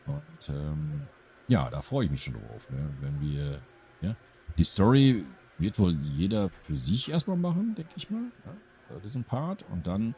[0.08, 1.02] Und ähm,
[1.48, 2.90] ja, da freue ich mich schon drauf, ne?
[3.00, 3.62] wenn wir,
[4.02, 4.16] ja,
[4.58, 5.24] die Story
[5.58, 8.24] wird wohl jeder für sich erstmal machen, denke ich mal.
[8.46, 8.54] Ja?
[8.94, 10.16] Das ist ein Part und dann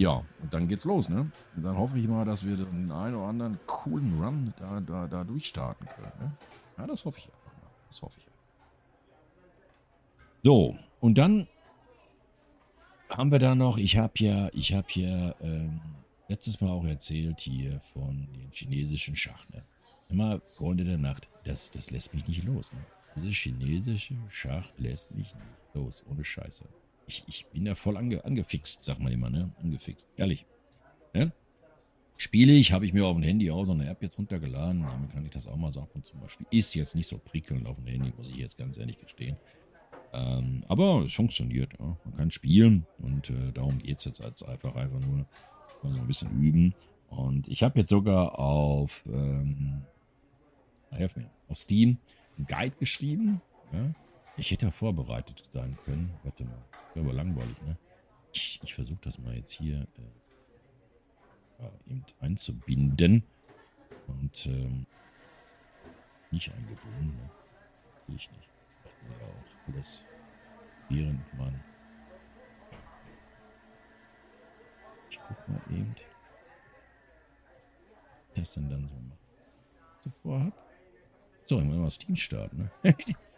[0.00, 1.30] ja, und dann geht's los, ne?
[1.54, 5.06] Und dann hoffe ich mal, dass wir den einen oder anderen coolen Run da, da,
[5.06, 6.32] da durchstarten können, ne?
[6.78, 7.70] Ja, das hoffe ich einfach mal.
[7.86, 8.26] Das hoffe ich.
[10.42, 11.46] So, und dann
[13.10, 15.82] haben wir da noch, ich habe ja, ich habe ja ähm,
[16.28, 19.62] letztes Mal auch erzählt hier von den chinesischen Schach, ne?
[20.08, 22.78] Immer Freunde der Nacht, das, das lässt mich nicht los, ne?
[23.16, 26.64] Diese chinesische Schach lässt mich nicht los, ohne Scheiße
[27.10, 29.50] ich, ich bin da voll ange, angefixt, sagt man immer, ne?
[29.60, 30.08] Angefixt.
[30.16, 30.46] Ehrlich.
[31.12, 31.32] Ne?
[32.16, 34.82] Spiele ich, habe ich mir auf dem Handy auch so eine App jetzt runtergeladen.
[34.82, 36.28] Damit kann ich das auch mal so ab und zu mal.
[36.50, 39.36] Ist jetzt nicht so prickelnd auf dem Handy, muss ich jetzt ganz ehrlich gestehen.
[40.12, 41.72] Ähm, aber es funktioniert.
[41.78, 41.96] Ja.
[42.04, 45.26] Man kann spielen und äh, darum geht es jetzt als einfach einfach nur
[45.82, 46.74] mal so ein bisschen üben.
[47.08, 49.82] Und ich habe jetzt sogar auf, ähm,
[50.90, 51.98] helf mir, auf Steam
[52.36, 53.40] einen Guide geschrieben.
[53.72, 53.94] Ja.
[54.36, 56.14] Ich hätte ja vorbereitet sein können.
[56.22, 56.62] Warte mal.
[56.94, 57.76] Wäre aber langweilig, ne?
[58.32, 59.86] Ich, ich versuche das mal jetzt hier
[61.58, 63.22] äh, eben einzubinden.
[64.06, 64.86] Und ähm,
[66.30, 67.30] nicht eingebunden, ne?
[68.06, 68.48] Will ich nicht.
[68.84, 70.00] Ich will auch alles,
[70.88, 71.62] während man.
[75.10, 75.94] Ich guck mal eben.
[78.34, 79.18] Das denn dann so machen.
[80.00, 80.66] So vorhab.
[81.44, 82.94] So, ich muss mal Steam starten, ne?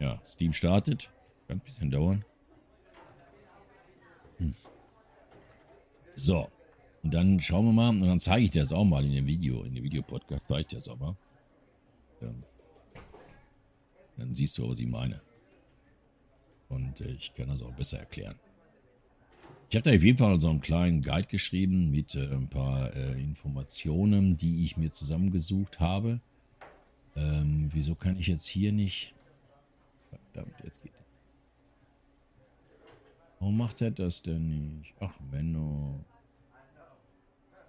[0.00, 1.10] ja, Steam startet.
[1.46, 2.24] Kann ein bisschen dauern.
[4.38, 4.54] Hm.
[6.14, 6.48] So.
[7.02, 9.26] Und dann schauen wir mal, und dann zeige ich dir das auch mal in dem
[9.26, 11.16] Video, in dem Videopodcast zeige ich dir das auch mal.
[12.20, 12.42] Ähm,
[14.16, 15.20] dann siehst du, was ich meine.
[16.68, 18.36] Und äh, ich kann das auch besser erklären.
[19.70, 22.94] Ich habe da auf jeden Fall so einen kleinen Guide geschrieben mit äh, ein paar
[22.94, 26.20] äh, Informationen, die ich mir zusammengesucht habe.
[27.16, 29.14] Ähm, wieso kann ich jetzt hier nicht...
[30.10, 30.92] Verdammt, jetzt geht
[33.40, 34.94] Warum macht er das denn nicht?
[35.00, 36.04] Ach, Menno.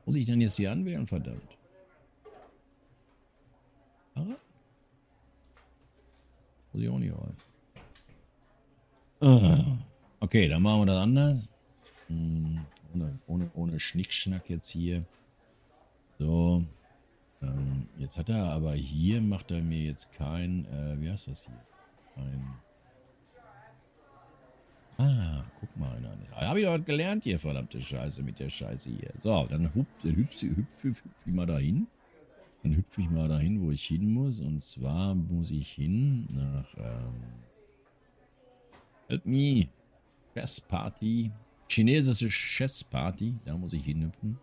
[0.06, 1.58] Muss ich denn jetzt hier anwählen, verdammt?
[4.16, 4.26] Ah?
[6.74, 7.36] Muss ich auch nicht weiß.
[9.22, 9.78] Ah.
[10.20, 11.50] Okay, dann machen wir das anders.
[12.08, 15.06] Hm, ohne, ohne, ohne Schnickschnack jetzt hier.
[16.20, 16.66] So.
[17.42, 21.46] Ähm, jetzt hat er aber hier, macht er mir jetzt kein, äh, wie heißt das
[21.46, 21.71] hier?
[22.16, 22.54] Ein
[24.98, 26.02] Ah, guck mal
[26.52, 29.14] habe ich doch gelernt hier, verdammte Scheiße, mit der Scheiße hier.
[29.18, 31.88] So, dann hüpf, hüpf, hüpf, hüpf, hüpf ich mal dahin.
[32.62, 34.40] Dann hüpfe ich mal dahin, wo ich hin muss.
[34.40, 37.24] Und zwar muss ich hin nach ähm,
[39.08, 39.70] Help Me
[40.34, 41.32] Chess Party.
[41.70, 43.34] Chinesische Chess Party.
[43.46, 44.38] Da muss ich hinhüpfen.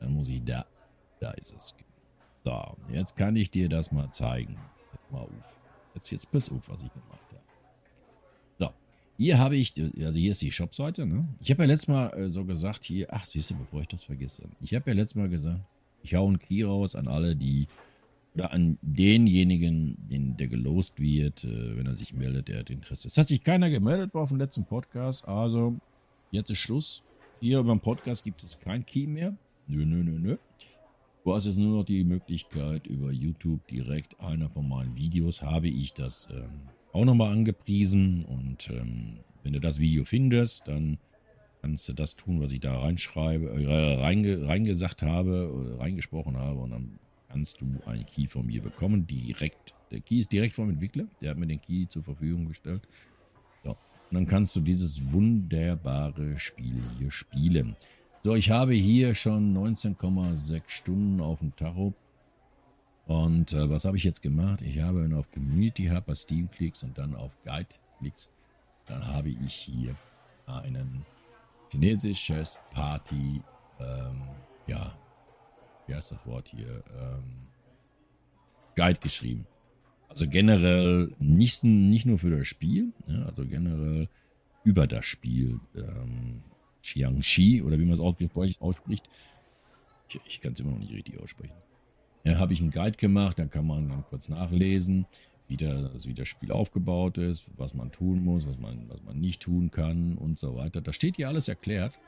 [0.00, 0.64] Dann muss ich da.
[1.20, 1.74] Da ist es.
[2.44, 4.56] So, jetzt kann ich dir das mal zeigen.
[5.10, 5.53] Mal auf.
[5.94, 7.44] Jetzt, jetzt pass auf, was ich gemacht habe.
[9.16, 11.22] Hier habe ich, also hier ist die Shopseite, ne?
[11.40, 14.02] Ich habe ja letztes Mal äh, so gesagt, hier, ach siehst du, bevor ich das
[14.02, 14.42] vergesse.
[14.60, 15.60] Ich habe ja letztes Mal gesagt,
[16.02, 17.68] ich hau einen Key raus an alle, die,
[18.34, 23.06] oder an denjenigen, den, der gelost wird, äh, wenn er sich meldet, der hat Interesse.
[23.06, 25.76] Es hat sich keiner gemeldet auf dem letzten Podcast, also
[26.32, 27.02] jetzt ist Schluss.
[27.40, 29.36] Hier beim Podcast gibt es kein Key mehr.
[29.68, 30.36] Nö, nö, nö, nö.
[31.24, 35.68] Du hast jetzt nur noch die Möglichkeit, über YouTube direkt einer von meinen Videos habe
[35.68, 36.50] ich das ähm,
[36.92, 38.26] auch nochmal angepriesen.
[38.26, 40.98] Und ähm, wenn du das Video findest, dann
[41.62, 46.60] kannst du das tun, was ich da reinschreibe, äh, reinge, reingesagt habe, reingesprochen habe.
[46.60, 46.98] Und dann
[47.30, 49.06] kannst du einen Key von mir bekommen.
[49.06, 49.72] Direkt.
[49.92, 51.06] Der Key ist direkt vom Entwickler.
[51.22, 52.82] Der hat mir den Key zur Verfügung gestellt.
[53.64, 53.70] So.
[53.70, 53.78] Und
[54.12, 57.76] dann kannst du dieses wunderbare Spiel hier spielen.
[58.24, 61.92] So, ich habe hier schon 19,6 Stunden auf dem Tacho.
[63.04, 64.62] Und äh, was habe ich jetzt gemacht?
[64.62, 68.30] Ich habe, wenn auf Community Hub bei Steam klickst und dann auf Guide klickst,
[68.86, 69.94] dann habe ich hier
[70.46, 71.04] einen
[71.70, 73.42] chinesisches Party,
[73.78, 74.22] ähm,
[74.68, 74.96] ja,
[75.86, 77.48] wie heißt das Wort hier, ähm,
[78.74, 79.46] Guide geschrieben.
[80.08, 84.08] Also generell nicht, nicht nur für das Spiel, ja, also generell
[84.64, 85.60] über das Spiel.
[85.76, 86.42] Ähm,
[86.84, 89.08] Xiangxi oder wie man es ausspricht.
[90.08, 91.54] Ich, ich kann es immer noch nicht richtig aussprechen.
[92.24, 95.06] Ja, habe ich einen Guide gemacht, da kann man dann kurz nachlesen,
[95.48, 99.02] wie, der, also wie das Spiel aufgebaut ist, was man tun muss, was man, was
[99.02, 100.80] man nicht tun kann und so weiter.
[100.80, 101.98] Da steht hier alles erklärt.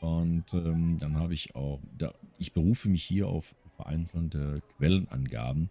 [0.00, 5.70] Und ähm, dann habe ich auch, da, ich berufe mich hier auf vereinzelte Quellenangaben,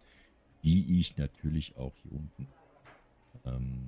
[0.63, 2.47] die ich natürlich auch hier unten
[3.45, 3.87] ähm,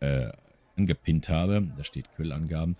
[0.00, 0.30] äh,
[0.76, 1.66] angepinnt habe.
[1.76, 2.76] Da steht Quellangaben.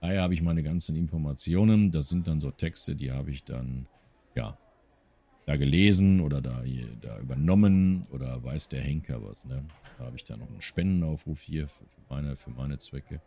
[0.00, 1.90] Daher habe ich meine ganzen Informationen.
[1.90, 3.86] Das sind dann so Texte, die habe ich dann,
[4.34, 4.58] ja,
[5.46, 6.62] da gelesen oder da,
[7.02, 9.44] da übernommen oder weiß der Henker was.
[9.44, 9.64] Ne?
[9.98, 13.20] Da habe ich dann noch einen Spendenaufruf hier für meine, für meine Zwecke.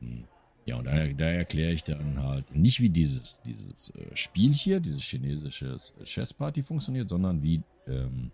[0.00, 0.24] Hm.
[0.66, 4.80] Ja, und da, da erkläre ich dann halt nicht, wie dieses, dieses äh, Spiel hier,
[4.80, 8.30] dieses chinesische Chess-Party funktioniert, sondern wie ähm,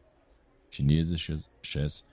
[0.70, 2.04] chinesisches Chess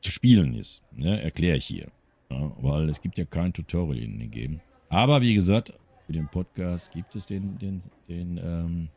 [0.00, 0.82] zu spielen ist.
[0.92, 1.22] Ne?
[1.22, 1.90] Erkläre ich hier.
[2.30, 4.60] Ja, weil es gibt ja kein Tutorial in den Game.
[4.88, 5.72] Aber wie gesagt,
[6.06, 8.88] für den Podcast gibt es den, den, den, ähm,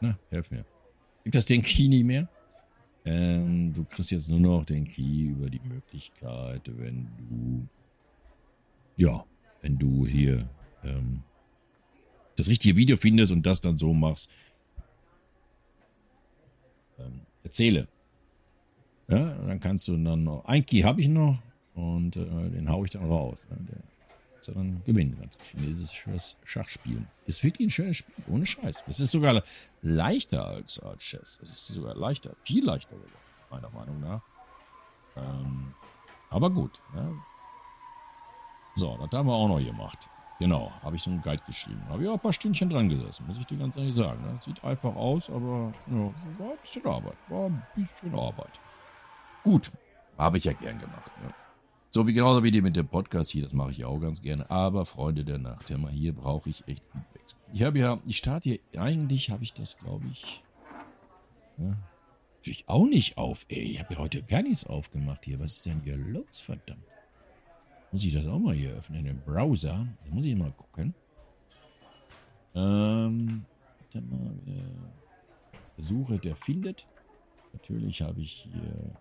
[0.00, 0.64] na, helf mir.
[1.24, 2.28] Gibt es den Key nicht mehr?
[3.04, 7.68] Ähm, du kriegst jetzt nur noch den Key über die Möglichkeit, wenn du,
[8.96, 9.24] ja,
[9.60, 10.48] wenn du hier
[10.84, 11.22] ähm,
[12.36, 14.30] das richtige Video findest und das dann so machst.
[16.98, 17.88] Ähm, erzähle.
[19.08, 21.38] Ja, dann kannst du dann noch, ein Key habe ich noch
[21.74, 23.46] und äh, den haue ich dann raus.
[23.50, 23.56] Ne?
[23.70, 23.78] Der,
[24.40, 25.40] sondern gewinnen kannst.
[25.42, 27.06] Chinesisches Schachspielen.
[27.26, 28.84] Ist wirklich ein schönes Spiel, ohne Scheiß.
[28.86, 29.42] Es ist sogar
[29.82, 31.38] leichter als, als Chess.
[31.42, 32.96] Es ist sogar leichter, viel leichter,
[33.50, 34.22] meiner Meinung nach.
[35.16, 35.74] Ähm,
[36.30, 36.80] aber gut.
[36.94, 37.10] Ja.
[38.74, 40.08] So, das haben wir auch noch gemacht.
[40.38, 41.82] Genau, habe ich so einen Guide geschrieben.
[41.88, 44.22] Habe ich auch ein paar Stündchen dran gesessen, muss ich dir ganz ehrlich sagen.
[44.22, 44.38] Ne?
[44.44, 47.16] Sieht einfach aus, aber ja, war ein bisschen Arbeit.
[47.28, 48.60] War ein bisschen Arbeit.
[49.44, 49.70] Gut,
[50.16, 51.10] habe ich ja gern gemacht.
[51.22, 51.32] Ne?
[51.90, 54.50] So wie genauso wie die mit dem Podcast hier, das mache ich auch ganz gerne.
[54.50, 57.36] Aber Freunde der Nacht, ja mal, hier brauche ich echt Feedbacks.
[57.52, 60.42] Ich habe ja, ich starte hier, eigentlich habe ich das, glaube ich,
[61.56, 61.76] ja,
[62.36, 63.46] natürlich auch nicht auf.
[63.48, 65.40] Ey, ich habe ja heute gar nichts aufgemacht hier.
[65.40, 66.84] Was ist denn hier los, verdammt?
[67.90, 69.86] Muss ich das auch mal hier öffnen, den Browser?
[70.04, 70.94] Da muss ich mal gucken.
[72.54, 73.44] Ähm,
[73.94, 76.86] mal, äh, Suche, der findet.
[77.54, 78.94] Natürlich habe ich hier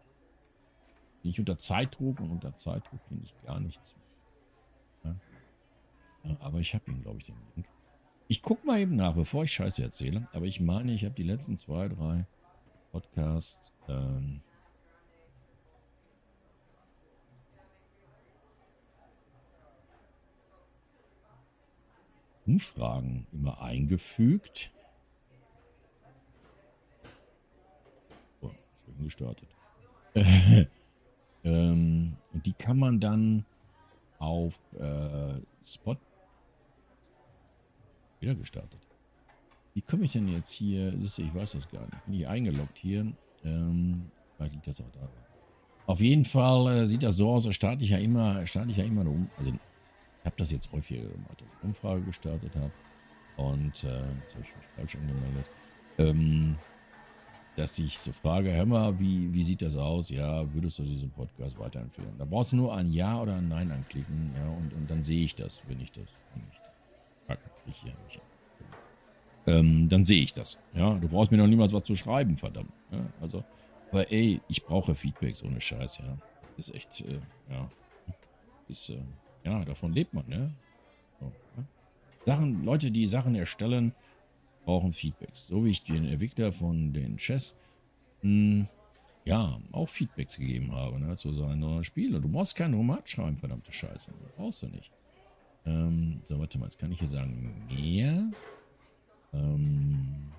[1.27, 3.95] nicht unter Zeitdruck und unter Zeitdruck finde ich gar nichts.
[5.03, 5.15] Ja.
[6.23, 7.67] Ja, aber ich habe ihn, glaube ich, den Link.
[8.27, 10.27] Ich gucke mal eben nach, bevor ich Scheiße erzähle.
[10.33, 12.25] Aber ich meine, ich habe die letzten zwei, drei
[12.91, 14.41] Podcasts ähm,
[22.45, 24.71] Umfragen immer eingefügt.
[28.41, 28.49] Oh,
[28.87, 29.49] ist gestartet.
[31.47, 33.45] ähm, die kann man dann
[34.19, 35.95] auf äh, Spot
[38.19, 38.79] wieder gestartet.
[39.73, 40.93] Wie komme ich denn jetzt hier?
[40.93, 42.05] Ich weiß das gar nicht.
[42.05, 43.13] Bin ich eingeloggt hier?
[43.45, 45.07] Ähm, liegt das auch da.
[45.85, 48.77] Auf jeden Fall äh, sieht das so aus, da starte ich ja immer, starte ich
[48.77, 49.29] ja immer um.
[49.37, 49.51] Also
[50.25, 52.71] habe das jetzt häufiger gemacht, dass ich Umfrage gestartet habe.
[53.37, 55.45] Und äh, jetzt habe ich mich falsch angemeldet.
[55.99, 56.57] Ähm,
[57.57, 60.09] dass ich so frage, hör mal, wie, wie sieht das aus?
[60.09, 62.17] Ja, würdest du diesen Podcast weiterempfehlen?
[62.17, 65.25] Da brauchst du nur ein Ja oder ein Nein anklicken, ja, und, und dann sehe
[65.25, 66.61] ich das, wenn ich das nicht
[69.47, 70.57] ähm, dann sehe ich das.
[70.73, 72.71] Ja, du brauchst mir noch niemals was zu schreiben, verdammt.
[72.91, 73.43] Ja, also,
[73.91, 76.17] aber ey, ich brauche Feedbacks ohne Scheiß, ja.
[76.57, 77.69] Ist echt, äh, ja,
[78.67, 79.01] ist, äh,
[79.43, 80.53] ja, davon lebt man, ne?
[81.19, 81.65] So, ne?
[82.25, 83.93] Sachen, Leute, die Sachen erstellen,
[84.67, 85.47] brauchen Feedbacks.
[85.47, 87.55] So wie ich den Entwickler von den Chess,
[88.21, 88.67] mh, hm,
[89.23, 92.21] ja, auch Feedbacks gegeben habe, ne, zu seinen neuen Spielen.
[92.21, 94.11] Du brauchst keinen Roman schreiben, verdammte Scheiße.
[94.11, 94.17] Ne?
[94.35, 94.91] Brauchst du nicht.
[95.65, 98.29] Ähm, so, warte mal, jetzt kann ich hier sagen, mehr.
[99.33, 100.31] Ähm,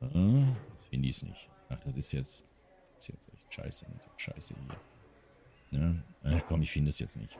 [0.00, 1.50] das finde ich es nicht.
[1.68, 2.44] Ach, das ist jetzt
[2.96, 4.54] ist jetzt echt scheiße mit der Scheiße
[5.70, 6.02] hier.
[6.22, 7.36] Ach komm, ich finde es jetzt nicht.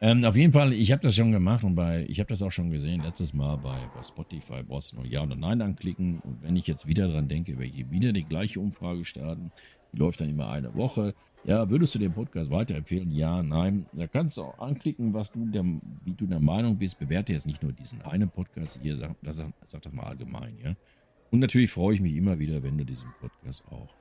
[0.00, 2.50] Ähm, auf jeden Fall, ich habe das schon gemacht und bei, ich habe das auch
[2.50, 6.20] schon gesehen, letztes Mal bei, bei Spotify du nur Ja oder Nein anklicken.
[6.20, 9.50] Und wenn ich jetzt wieder dran denke, werde ich wieder die gleiche Umfrage starten.
[9.92, 11.14] Die läuft dann immer eine Woche.
[11.44, 13.10] Ja, würdest du den Podcast weiterempfehlen?
[13.12, 13.86] Ja, nein.
[13.92, 15.64] Da kannst du auch anklicken, was du der,
[16.04, 16.98] wie du der Meinung bist.
[16.98, 20.74] Bewerte jetzt nicht nur diesen einen Podcast hier, sag, sag, sag das mal allgemein, ja.
[21.30, 23.94] Und natürlich freue ich mich immer wieder, wenn du diesen Podcast auch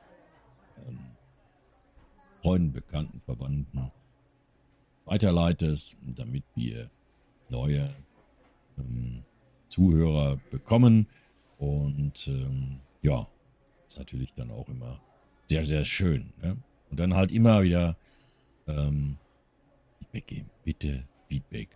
[0.87, 0.99] ähm,
[2.41, 3.91] Freunden, Bekannten, Verwandten
[5.05, 6.89] weiterleitest, damit wir
[7.49, 7.89] neue
[8.77, 9.23] ähm,
[9.67, 11.07] Zuhörer bekommen.
[11.57, 13.27] Und ähm, ja,
[13.87, 14.99] ist natürlich dann auch immer
[15.47, 16.33] sehr, sehr schön.
[16.41, 16.57] Ne?
[16.89, 17.97] Und dann halt immer wieder
[18.67, 19.17] ähm,
[19.99, 20.49] Feedback geben.
[20.63, 21.69] Bitte Feedback.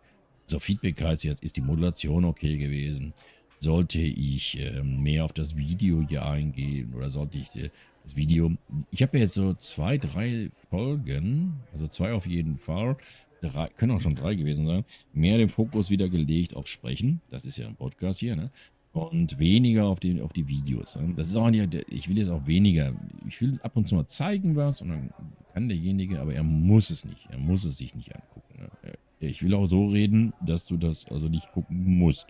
[0.46, 3.13] So, Feedback heißt jetzt, ist die Modulation okay gewesen?
[3.60, 7.70] Sollte ich äh, mehr auf das Video hier eingehen oder sollte ich äh,
[8.08, 8.52] das Video.
[8.89, 12.96] Ich habe ja jetzt so zwei, drei Folgen, also zwei auf jeden Fall,
[13.41, 17.22] drei, können auch schon drei gewesen sein, mehr den Fokus wieder gelegt auf Sprechen.
[17.30, 18.50] Das ist ja ein Podcast hier, ne?
[18.93, 20.96] Und weniger auf die, auf die Videos.
[20.96, 21.13] Ne?
[21.15, 22.93] Das ist auch nicht, ich will jetzt auch weniger.
[23.28, 25.10] Ich will ab und zu mal zeigen was und dann
[25.54, 27.28] kann derjenige, aber er muss es nicht.
[27.30, 28.60] Er muss es sich nicht angucken.
[28.60, 28.93] Ne?
[29.20, 32.28] Ich will auch so reden, dass du das also nicht gucken musst.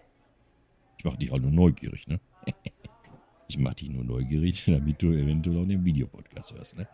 [0.98, 2.20] Ich mache dich auch nur neugierig, ne?
[3.48, 6.78] Ich mache dich nur neugierig, damit du eventuell auch den Videopodcast hörst.
[6.78, 6.88] Ne?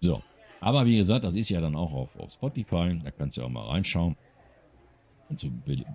[0.00, 0.22] So,
[0.60, 2.98] aber wie gesagt, das ist ja dann auch auf, auf Spotify.
[3.02, 4.16] Da kannst du auch mal reinschauen.
[5.28, 5.48] Und so,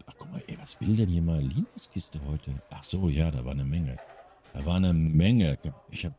[0.06, 2.52] ach guck mal, ey, was will denn hier mal Linux-Kiste heute?
[2.70, 3.98] Ach so, ja, da war eine Menge.
[4.54, 5.58] Da war eine Menge.
[5.90, 6.16] Ich habe,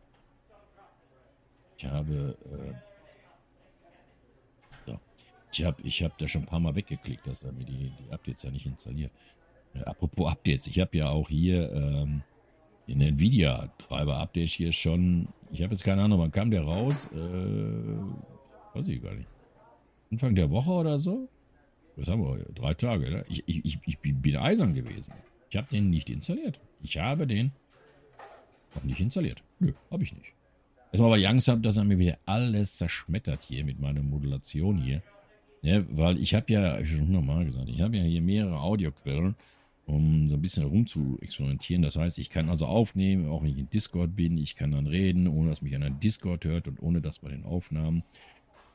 [1.77, 2.75] ich habe, äh,
[4.87, 4.99] so.
[5.53, 8.12] ich habe, ich habe da schon ein paar Mal weggeklickt, dass er mir die, die
[8.12, 9.12] Updates ja nicht installiert.
[9.75, 12.23] Äh, apropos Updates, ich habe ja auch hier ähm,
[12.88, 15.29] den Nvidia-Treiber-Update hier schon.
[15.53, 17.09] Ich habe jetzt keine Ahnung, wann kam der raus?
[17.12, 19.29] Äh, weiß ich gar nicht.
[20.11, 21.29] Anfang der Woche oder so?
[21.97, 22.44] Was haben wir?
[22.55, 23.25] Drei Tage, ne?
[23.29, 25.14] Ich, ich, ich, bin eisern gewesen.
[25.49, 26.59] Ich habe den nicht installiert.
[26.83, 27.53] Ich habe den
[28.75, 29.42] noch nicht installiert.
[29.61, 30.33] Nö, habe ich nicht.
[30.92, 34.79] Erstmal, weil ich Angst habe, dass er mir wieder alles zerschmettert hier mit meiner Modulation
[34.79, 35.03] hier.
[35.62, 39.35] Ja, weil ich habe ja, ich schon hundertmal gesagt, ich habe ja hier mehrere Audioquellen
[39.87, 41.83] um so ein bisschen herum zu experimentieren.
[41.83, 44.87] Das heißt, ich kann also aufnehmen, auch wenn ich in Discord bin, ich kann dann
[44.87, 48.03] reden, ohne dass mich einer Discord hört und ohne dass bei den Aufnahmen,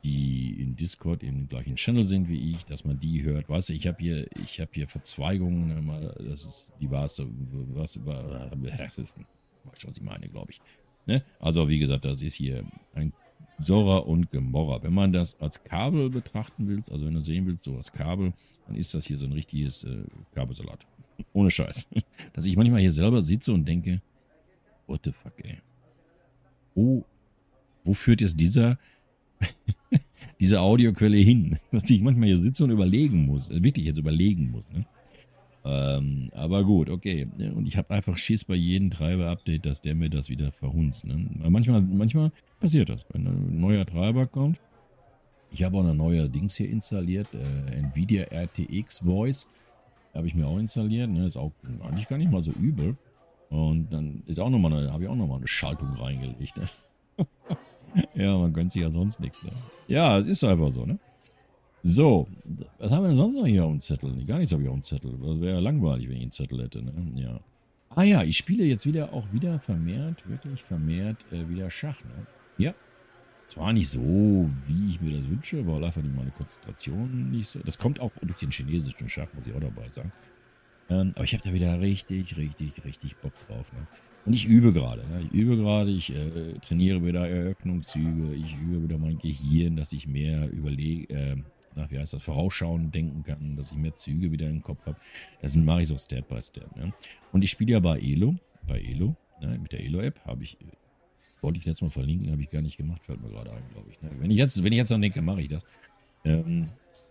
[0.04, 3.48] die in Discord im gleichen Channel sind wie ich, dass man die hört.
[3.48, 8.50] Weißt du, ich habe hier, ich habe hier Verzweigungen, das ist die was, was war,
[8.52, 10.60] was ich meine, glaube ich.
[11.06, 11.22] Ne?
[11.38, 13.12] Also wie gesagt, das ist hier ein
[13.58, 14.82] Sora und Gemorra.
[14.82, 18.32] Wenn man das als Kabel betrachten will, also wenn du sehen willst, so als Kabel,
[18.66, 20.86] dann ist das hier so ein richtiges äh, Kabelsalat.
[21.32, 21.86] Ohne Scheiß.
[22.32, 24.00] Dass ich manchmal hier selber sitze und denke,
[24.86, 25.58] what the fuck, ey.
[26.74, 27.04] Wo,
[27.84, 28.78] wo führt jetzt dieser,
[30.40, 31.58] diese Audioquelle hin?
[31.72, 33.50] Dass ich manchmal hier sitze und überlegen muss.
[33.50, 34.86] Also wirklich jetzt überlegen muss, ne?
[35.62, 37.28] Ähm, aber gut, okay.
[37.54, 41.04] Und ich habe einfach Schiss bei jedem Treiber-Update, dass der mir das wieder verhunzt.
[41.06, 41.26] Ne?
[41.50, 44.58] Manchmal, manchmal passiert das, wenn ein neuer Treiber kommt.
[45.52, 49.46] Ich habe auch eine neue Dings hier installiert, äh, Nvidia RTX Voice.
[50.14, 51.10] Habe ich mir auch installiert.
[51.10, 51.26] Ne?
[51.26, 52.96] Ist auch eigentlich gar nicht mal so übel.
[53.48, 56.56] Und dann ist auch noch mal eine, habe ich auch nochmal eine Schaltung reingelegt.
[56.56, 56.68] Ne?
[58.14, 59.42] ja, man gönnt sich ja sonst nichts.
[59.42, 59.50] Ne?
[59.88, 60.98] Ja, es ist einfach so, ne?
[61.82, 62.28] So,
[62.78, 64.24] was haben wir denn sonst noch hier auf dem Zettel?
[64.26, 65.12] Gar nichts habe ich auf dem Zettel.
[65.18, 66.92] Das wäre ja langweilig, wenn ich einen Zettel hätte, ne?
[67.14, 67.40] Ja.
[67.96, 72.26] Ah ja, ich spiele jetzt wieder auch wieder vermehrt, wirklich vermehrt äh, wieder Schach, ne?
[72.58, 72.74] Ja.
[73.50, 73.98] Zwar nicht so,
[74.68, 77.58] wie ich mir das wünsche, weil einfach meine Konzentration nicht so.
[77.58, 80.12] Das kommt auch durch den chinesischen Schach, muss ich auch dabei sagen.
[80.88, 83.72] Ähm, aber ich habe da wieder richtig, richtig, richtig Bock drauf.
[83.72, 83.88] Ne?
[84.24, 85.04] Und ich übe gerade.
[85.08, 85.22] Ne?
[85.22, 90.06] Ich übe gerade, ich äh, trainiere wieder Eröffnungszüge, ich übe wieder mein Gehirn, dass ich
[90.06, 91.36] mehr überlege, äh,
[91.74, 94.96] nach, wie heißt das, vorausschauen denken kann, dass ich mehr Züge wieder im Kopf habe.
[95.42, 96.76] Das mache ich so Step by Step.
[96.76, 96.92] Ne?
[97.32, 98.36] Und ich spiele ja bei Elo,
[98.68, 99.58] bei Elo, ne?
[99.58, 100.56] mit der Elo-App habe ich,
[101.42, 103.88] wollte ich jetzt mal verlinken, habe ich gar nicht gemacht, fällt mir gerade ein, glaube
[103.90, 104.00] ich.
[104.02, 104.10] Ne?
[104.18, 105.64] Wenn ich jetzt, wenn ich jetzt dann denke, mache ich das.
[106.24, 106.68] Ähm,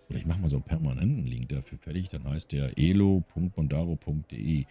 [0.10, 4.65] oder ich mache mal so einen permanenten Link dafür fertig, dann heißt der elo.bondaro.de.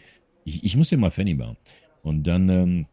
[0.45, 1.57] Ich, ich muss ja mal Fanny machen.
[2.03, 2.87] Und dann, ähm,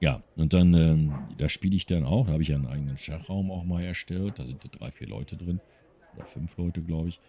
[0.00, 3.50] ja, und dann, ähm, da spiele ich dann auch, da habe ich einen eigenen Schachraum
[3.50, 5.60] auch mal erstellt, da sind drei, vier Leute drin
[6.14, 7.20] oder fünf Leute, glaube ich.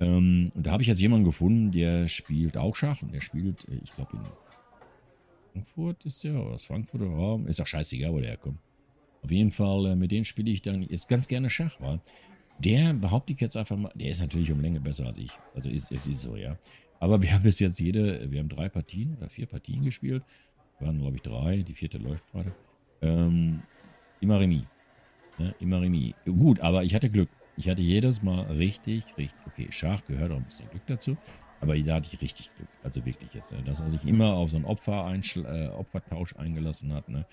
[0.00, 3.68] Ähm, und da habe ich jetzt jemanden gefunden, der spielt auch Schach und der spielt,
[3.68, 4.22] äh, ich glaube, in
[5.54, 8.58] Frankfurt ist der, oder das Frankfurter Raum, ist auch scheißegal, wo der herkommt.
[9.22, 12.00] Auf jeden Fall, äh, mit dem spiele ich dann jetzt ganz gerne Schach, weil
[12.58, 15.30] der behaupte ich jetzt einfach mal, der ist natürlich um Länge besser als ich.
[15.54, 16.58] Also ist, es ist so, ja.
[16.98, 20.24] Aber wir haben bis jetzt jede, wir haben drei Partien oder vier Partien gespielt.
[20.80, 22.52] Waren, glaube ich, drei, die vierte läuft gerade.
[23.00, 23.62] Ähm,
[24.20, 24.64] immer Remis.
[25.38, 26.14] Ja, immer Remis.
[26.26, 27.28] Gut, aber ich hatte Glück.
[27.56, 31.16] Ich hatte jedes Mal richtig, richtig, okay, Schach gehört auch ein bisschen Glück dazu,
[31.60, 32.68] aber da hatte ich richtig Glück.
[32.82, 36.92] Also wirklich jetzt, ne, dass er sich immer auf so einen Opfer äh, Opfertausch eingelassen
[36.92, 37.24] hat, ne?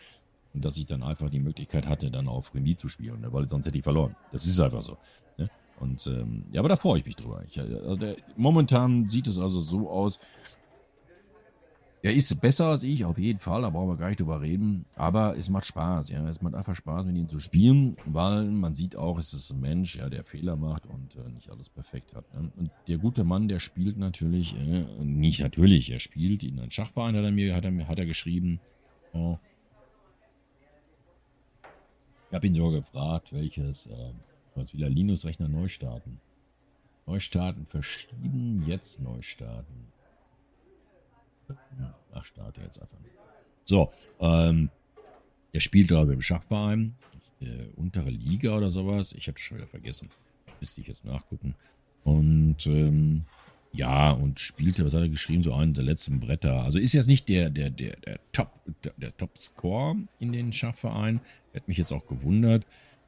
[0.54, 3.32] Und dass ich dann einfach die Möglichkeit hatte, dann auf Remis zu spielen, ne?
[3.32, 4.16] weil sonst hätte ich verloren.
[4.32, 4.98] Das ist einfach so.
[5.38, 5.50] Ne?
[5.80, 7.42] Und ähm, ja, aber da freue ich mich drüber.
[7.48, 10.20] Ich, also der, momentan sieht es also so aus,
[12.04, 14.86] er ist besser als ich, auf jeden Fall, da brauchen wir gar nicht drüber reden.
[14.96, 16.28] Aber es macht Spaß, ja.
[16.28, 19.62] Es macht einfach Spaß, mit ihm zu spielen, weil man sieht auch, es ist ein
[19.62, 22.34] Mensch, ja, der Fehler macht und äh, nicht alles perfekt hat.
[22.34, 22.52] Ne?
[22.58, 27.16] Und der gute Mann, der spielt natürlich, äh, nicht natürlich, er spielt in einem Schachverein,
[27.16, 28.60] hat er mir, hat er, hat er geschrieben.
[29.14, 29.38] Oh.
[32.30, 34.14] Ich habe ihn sogar gefragt, welches, äh,
[34.56, 36.20] was will er Linux-Rechner neu starten?
[37.06, 39.91] Neu starten, verschieben, jetzt neu starten.
[42.14, 42.98] Ach, starte jetzt einfach.
[43.64, 44.70] So, ähm,
[45.54, 46.96] er spielt also im Schachverein,
[47.42, 49.14] äh, untere Liga oder sowas.
[49.14, 50.10] Ich das schon wieder vergessen.
[50.60, 51.56] Müsste ich jetzt nachgucken.
[52.04, 53.26] Und ähm,
[53.74, 56.64] ja, und spielte, was hat er geschrieben, so einen der letzten Bretter.
[56.64, 58.52] Also ist jetzt nicht der, der, der, der Top,
[58.84, 61.22] der, der Top-Score in den Schachverein.
[61.54, 62.66] Hätte mich jetzt auch gewundert.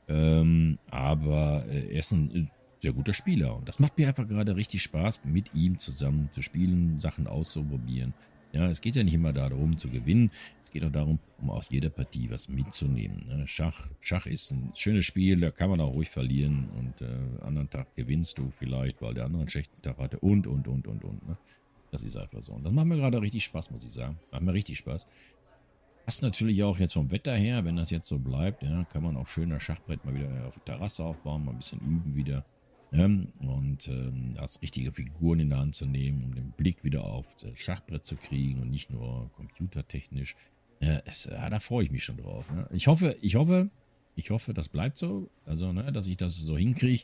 [0.08, 2.50] Ähm, aber äh, er ist ein
[2.82, 3.56] sehr guter Spieler.
[3.56, 8.14] Und das macht mir einfach gerade richtig Spaß, mit ihm zusammen zu spielen, Sachen auszuprobieren.
[8.54, 10.30] Ja, es geht ja nicht immer darum zu gewinnen,
[10.62, 13.26] es geht auch darum, um aus jeder Partie was mitzunehmen.
[13.28, 13.48] Ne?
[13.48, 17.72] Schach, Schach ist ein schönes Spiel, da kann man auch ruhig verlieren und äh, anderen
[17.72, 21.04] Tag gewinnst du vielleicht, weil der andere einen schlechten Tag hatte und, und, und, und,
[21.04, 21.28] und.
[21.28, 21.36] Ne?
[21.90, 22.54] Das ist einfach so.
[22.54, 24.20] Und das macht mir gerade richtig Spaß, muss ich sagen.
[24.32, 25.08] Macht mir richtig Spaß.
[26.06, 29.18] Passt natürlich auch jetzt vom Wetter her, wenn das jetzt so bleibt, ja, kann man
[29.18, 32.46] auch schön das Schachbrett mal wieder auf der Terrasse aufbauen, mal ein bisschen üben wieder.
[33.40, 37.26] Und ähm, als richtige Figuren in der Hand zu nehmen, um den Blick wieder auf
[37.42, 40.36] das Schachbrett zu kriegen und nicht nur computertechnisch.
[40.80, 42.50] Ja, da freue ich mich schon drauf.
[42.52, 42.68] Ne?
[42.72, 43.70] Ich hoffe, ich hoffe,
[44.16, 45.30] ich hoffe, das bleibt so.
[45.46, 47.04] Also, ne, dass ich das so hinkriege,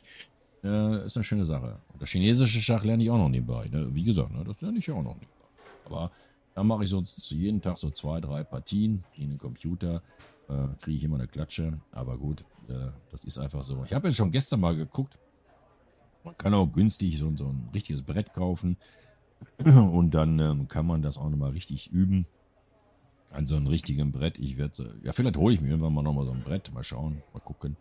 [0.62, 1.80] äh, ist eine schöne Sache.
[1.92, 3.68] Und das chinesische Schach lerne ich auch noch nebenbei.
[3.68, 3.88] Ne?
[3.94, 5.46] Wie gesagt, ne, das lerne ich auch noch nebenbei.
[5.86, 6.10] Aber
[6.54, 10.02] da mache ich so jeden Tag so zwei, drei Partien gegen den Computer.
[10.48, 11.80] Äh, kriege ich immer eine Klatsche.
[11.92, 13.82] Aber gut, äh, das ist einfach so.
[13.84, 15.18] Ich habe jetzt schon gestern mal geguckt,
[16.24, 18.76] man kann auch günstig so, so ein richtiges Brett kaufen
[19.64, 22.26] und dann ähm, kann man das auch nochmal richtig üben.
[23.30, 24.38] An so einem richtigen Brett.
[24.40, 26.72] Ich werde, ja, vielleicht hole ich mir irgendwann mal nochmal so ein Brett.
[26.74, 27.76] Mal schauen, mal gucken.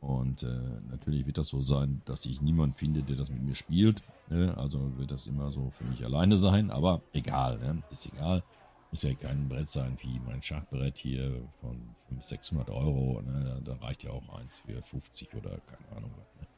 [0.00, 3.54] Und äh, natürlich wird das so sein, dass ich niemanden finde, der das mit mir
[3.54, 4.02] spielt.
[4.30, 4.56] Ne?
[4.56, 6.70] Also wird das immer so für mich alleine sein.
[6.70, 7.82] Aber egal, ne?
[7.90, 8.42] ist egal.
[8.90, 11.76] Muss ja kein Brett sein wie mein Schachbrett hier von
[12.08, 13.20] 500, 600 Euro.
[13.20, 13.60] Ne?
[13.64, 16.48] Da, reicht ja auch eins für 50 oder keine Ahnung was.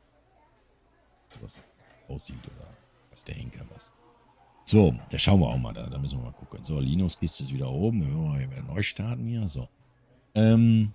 [1.29, 1.61] Sowas
[2.09, 2.69] aussieht oder
[3.11, 3.93] was der Henker was.
[4.65, 6.65] So, da schauen wir auch mal, da, da müssen wir mal gucken.
[6.65, 8.01] So, Linux-Kiste ist wieder oben.
[8.01, 9.47] Wir mal wieder neu starten hier.
[9.47, 9.69] So.
[10.35, 10.93] Ähm,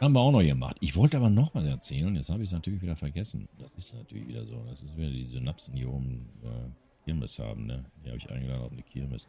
[0.00, 0.76] haben wir auch noch gemacht.
[0.80, 2.14] Ich wollte aber noch was erzählen.
[2.14, 3.48] Jetzt habe ich es natürlich wieder vergessen.
[3.58, 4.62] Das ist natürlich wieder so.
[4.68, 7.66] Das ist wieder die Synapsen hier oben äh, Kirmes haben.
[7.66, 7.86] Ne?
[8.04, 9.26] Die habe ich eingeladen auf eine Kirmes.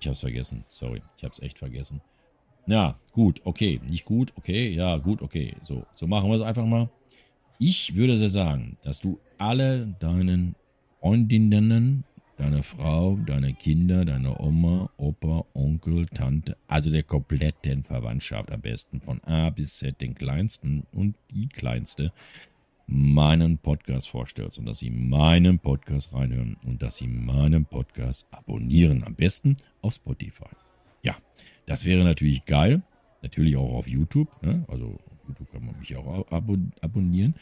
[0.00, 0.64] Ich habe es vergessen.
[0.68, 2.00] Sorry, ich habe es echt vergessen.
[2.66, 3.80] Ja, gut, okay.
[3.86, 4.70] Nicht gut, okay.
[4.70, 5.54] Ja, gut, okay.
[5.62, 6.88] So, so machen wir es einfach mal.
[7.58, 10.54] Ich würde sehr sagen, dass du alle deinen
[11.00, 12.04] Freundinnen
[12.36, 19.00] deine Frau, deine Kinder, deine Oma, Opa, Onkel, Tante, also der kompletten Verwandtschaft am besten
[19.00, 22.12] von A bis Z, den kleinsten und die kleinste,
[22.86, 29.02] meinen Podcast vorstellst und dass sie meinen Podcast reinhören und dass sie meinen Podcast abonnieren.
[29.02, 30.44] Am besten auf Spotify.
[31.02, 31.16] Ja,
[31.66, 32.82] das wäre natürlich geil.
[33.22, 34.28] Natürlich auch auf YouTube.
[34.42, 34.64] Ne?
[34.68, 36.26] Also YouTube kann man mich auch
[36.80, 37.34] abonnieren.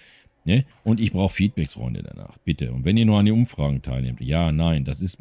[0.46, 0.66] Ne?
[0.84, 2.36] Und ich brauche Feedbacks, Freunde, danach.
[2.44, 2.70] Bitte.
[2.72, 5.18] Und wenn ihr nur an den Umfragen teilnehmt, ja, nein, das ist,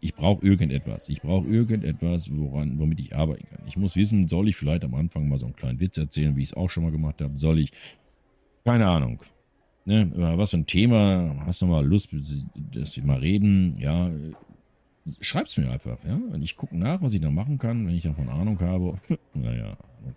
[0.00, 1.08] ich brauche irgendetwas.
[1.08, 3.66] Ich brauche irgendetwas, woran, womit ich arbeiten kann.
[3.66, 6.42] Ich muss wissen, soll ich vielleicht am Anfang mal so einen kleinen Witz erzählen, wie
[6.42, 7.36] ich es auch schon mal gemacht habe?
[7.36, 7.72] Soll ich,
[8.64, 9.20] keine Ahnung.
[9.86, 10.12] Ne?
[10.14, 12.14] Was für ein Thema, hast du mal Lust,
[12.72, 13.76] dass wir mal reden?
[13.76, 14.08] Ja,
[15.20, 16.14] schreib's mir einfach, ja.
[16.14, 19.00] Und ich gucke nach, was ich da machen kann, wenn ich davon Ahnung habe.
[19.34, 20.14] naja, Ahnung.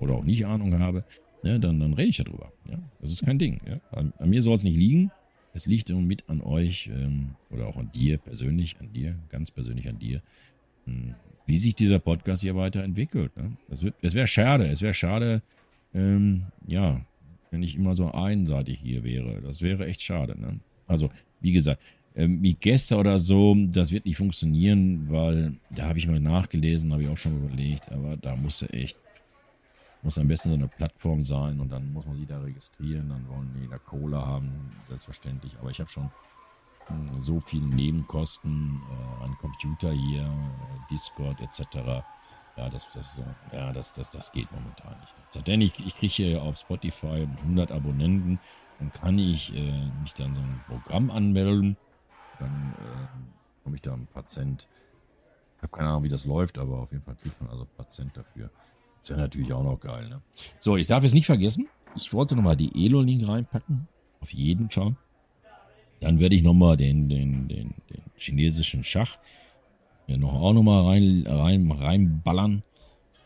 [0.00, 1.04] Oder auch nicht Ahnung habe
[1.42, 2.52] ja, ne, dann, dann rede ich darüber.
[2.68, 2.78] Ja?
[3.00, 3.60] Das ist kein Ding.
[3.66, 3.80] Ja?
[3.92, 5.10] An, an mir soll es nicht liegen.
[5.52, 9.88] Es liegt mit an euch ähm, oder auch an dir persönlich, an dir, ganz persönlich
[9.88, 10.22] an dir,
[10.86, 11.14] ähm,
[11.46, 13.36] wie sich dieser Podcast hier weiterentwickelt.
[13.36, 13.56] Ne?
[13.68, 15.42] Es, es wäre schade, es wäre schade,
[15.92, 17.04] ähm, ja,
[17.50, 19.40] wenn ich immer so einseitig hier wäre.
[19.40, 20.40] Das wäre echt schade.
[20.40, 20.60] Ne?
[20.86, 21.82] Also, wie gesagt,
[22.14, 26.92] ähm, wie Gäste oder so, das wird nicht funktionieren, weil da habe ich mal nachgelesen,
[26.92, 28.96] habe ich auch schon überlegt, aber da musste echt
[30.02, 33.10] muss am besten so eine Plattform sein und dann muss man sich da registrieren.
[33.10, 35.56] Dann wollen die da Cola haben, selbstverständlich.
[35.60, 36.10] Aber ich habe schon
[36.86, 42.02] hm, so viele Nebenkosten äh, an Computer hier, äh, Discord etc.
[42.56, 43.20] Ja, das, das,
[43.52, 45.46] ja, das, das, das geht momentan nicht.
[45.46, 48.40] Denn ich, ich kriege hier auf Spotify 100 Abonnenten,
[48.78, 51.76] dann kann ich äh, mich dann so ein Programm anmelden.
[52.38, 54.66] Dann äh, komme ich da ein paar Cent.
[55.56, 57.76] Ich habe keine Ahnung, wie das läuft, aber auf jeden Fall kriegt man also ein
[57.76, 58.50] paar Cent dafür.
[59.00, 60.20] Das wäre natürlich auch noch geil, ne?
[60.58, 61.68] So, ich darf es nicht vergessen.
[61.96, 63.88] Ich wollte nochmal die Elo-Link reinpacken.
[64.20, 64.94] Auf jeden Fall.
[66.00, 69.18] Dann werde ich nochmal den, den, den, den chinesischen Schach
[70.10, 72.64] ja, noch auch nochmal rein, rein, reinballern.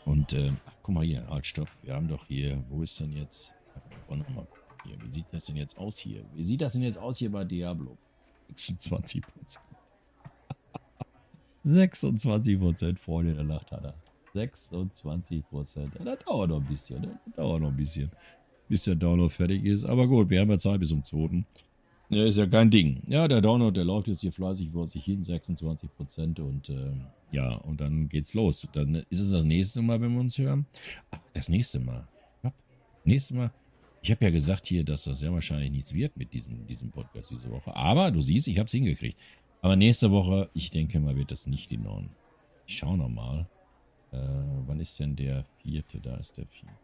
[0.04, 1.68] Und, äh, ach, guck mal hier, halt, stopp.
[1.82, 3.54] Wir haben doch hier, wo ist denn jetzt,
[4.06, 4.46] wir mal
[4.84, 6.26] hier, wie sieht das denn jetzt aus hier?
[6.34, 7.96] Wie sieht das denn jetzt aus hier bei Diablo?
[8.48, 9.64] 26 Prozent.
[11.62, 13.94] 26 Prozent Freunde der Nacht hat er.
[14.34, 15.92] 26 Prozent.
[15.98, 17.00] Ja, das dauert noch ein bisschen.
[17.00, 17.18] Ne?
[17.26, 18.10] Das dauert noch ein bisschen,
[18.68, 19.84] bis der Download fertig ist.
[19.84, 21.44] Aber gut, wir haben ja Zeit bis zum 2.
[22.10, 23.02] Ja, ist ja kein Ding.
[23.06, 26.40] Ja, der Download, der läuft jetzt hier fleißig vor sich hin, 26 Prozent.
[26.40, 26.92] Und äh,
[27.30, 28.68] ja, und dann geht's los.
[28.72, 30.66] Dann ist es das nächste Mal, wenn wir uns hören.
[31.10, 32.06] Ach, das nächste Mal.
[32.42, 32.52] Ja,
[33.04, 33.52] nächste Mal.
[34.02, 37.30] Ich habe ja gesagt hier, dass das sehr wahrscheinlich nichts wird mit diesem, diesem Podcast
[37.30, 37.74] diese Woche.
[37.74, 39.18] Aber du siehst, ich habe es hingekriegt.
[39.62, 42.10] Aber nächste Woche, ich denke mal, wird das nicht hinhauen.
[42.66, 43.48] Ich schaue nochmal.
[44.14, 46.00] Äh, wann ist denn der vierte?
[46.00, 46.74] Da ist der vierte.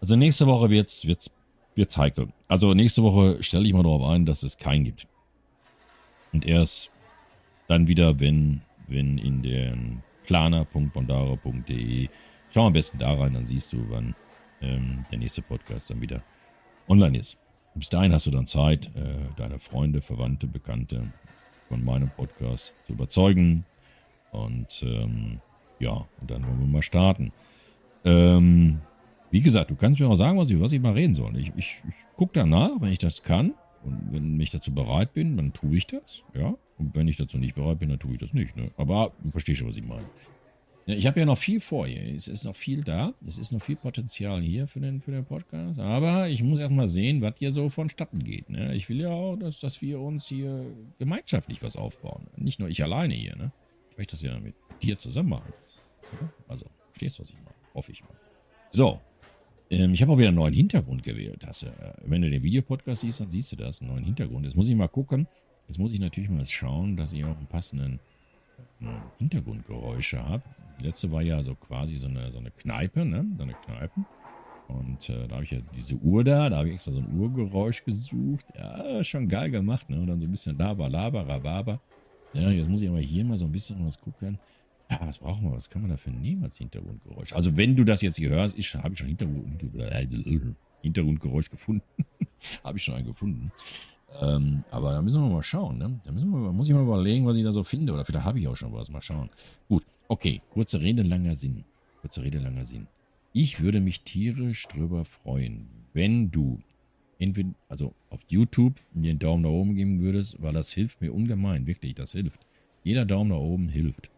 [0.00, 1.30] Also nächste Woche wird's, wird's,
[1.74, 2.28] wird's heikel.
[2.48, 5.06] Also nächste Woche stelle ich mal darauf ein, dass es keinen gibt.
[6.32, 6.90] Und erst
[7.66, 12.08] dann wieder, wenn, wenn in den planer.bondara.de
[12.50, 14.14] schau am besten da rein, dann siehst du, wann
[14.60, 16.22] ähm, der nächste Podcast dann wieder
[16.88, 17.36] online ist.
[17.74, 21.12] Bis dahin hast du dann Zeit, äh, deine Freunde, Verwandte, Bekannte
[21.68, 23.64] von meinem Podcast zu überzeugen,
[24.32, 25.40] und ähm,
[25.78, 27.32] ja, und dann wollen wir mal starten.
[28.04, 28.80] Ähm,
[29.30, 31.36] wie gesagt, du kannst mir auch sagen, was ich, was ich mal reden soll.
[31.36, 33.54] Ich, ich, ich gucke danach, wenn ich das kann.
[33.84, 36.24] Und wenn ich dazu bereit bin, dann tue ich das.
[36.34, 36.56] Ja.
[36.78, 38.56] Und wenn ich dazu nicht bereit bin, dann tue ich das nicht.
[38.56, 38.70] Ne?
[38.76, 40.06] Aber du verstehst schon, was ich meine.
[40.86, 42.14] Ja, ich habe ja noch viel vor hier.
[42.14, 43.12] Es ist noch viel da.
[43.26, 45.80] Es ist noch viel Potenzial hier für den, für den Podcast.
[45.80, 48.50] Aber ich muss erst mal sehen, was hier so vonstatten geht.
[48.50, 48.74] Ne?
[48.74, 50.64] Ich will ja auch, dass, dass wir uns hier
[50.98, 52.26] gemeinschaftlich was aufbauen.
[52.36, 53.36] Nicht nur ich alleine hier.
[53.36, 53.52] Ne?
[53.96, 55.54] Ich möchte das ja mit dir zusammen machen.
[56.48, 57.56] Also, verstehst du, was ich meine?
[57.72, 58.10] Hoffe ich mal.
[58.68, 59.00] So.
[59.70, 61.46] Ähm, ich habe auch wieder einen neuen Hintergrund gewählt.
[61.46, 61.70] Hast, äh,
[62.04, 64.44] wenn du den Videopodcast siehst, dann siehst du das, einen neuen Hintergrund.
[64.44, 65.26] Jetzt muss ich mal gucken.
[65.66, 67.98] Jetzt muss ich natürlich mal schauen, dass ich auch einen passenden
[68.82, 68.86] äh,
[69.16, 70.42] Hintergrundgeräusche habe.
[70.78, 73.24] Die letzte war ja so quasi so eine, so eine Kneipe, ne?
[73.38, 74.04] So eine Kneipe.
[74.68, 77.18] Und äh, da habe ich ja diese Uhr da, da habe ich extra so ein
[77.18, 78.44] Uhrgeräusch gesucht.
[78.54, 79.98] Ja, schon geil gemacht, ne?
[79.98, 81.80] Und dann so ein bisschen Laber, Laber, Rhabarber.
[82.36, 84.38] Ja, jetzt muss ich aber hier mal so ein bisschen was gucken.
[84.90, 85.52] Ja, was brauchen wir?
[85.52, 87.32] Was kann man dafür nehmen als Hintergrundgeräusch?
[87.32, 89.64] Also, wenn du das jetzt hier hörst, ich habe schon Hintergrund,
[90.82, 91.82] Hintergrundgeräusch gefunden.
[92.64, 93.50] habe ich schon einen gefunden.
[94.20, 96.00] Ähm, aber da müssen wir mal schauen, ne?
[96.04, 97.92] Da müssen wir, muss ich mal überlegen, was ich da so finde.
[97.92, 98.88] Oder vielleicht habe ich auch schon was.
[98.88, 99.30] Mal schauen.
[99.68, 100.40] Gut, okay.
[100.50, 101.64] Kurze Rede, langer Sinn.
[102.00, 102.86] Kurze Rede, langer Sinn.
[103.32, 106.60] Ich würde mich tierisch drüber freuen, wenn du
[107.18, 111.12] entweder, also auf YouTube mir einen Daumen nach oben geben würdest, weil das hilft mir
[111.12, 111.66] ungemein.
[111.66, 112.46] Wirklich, das hilft.
[112.84, 114.10] Jeder Daumen nach oben hilft.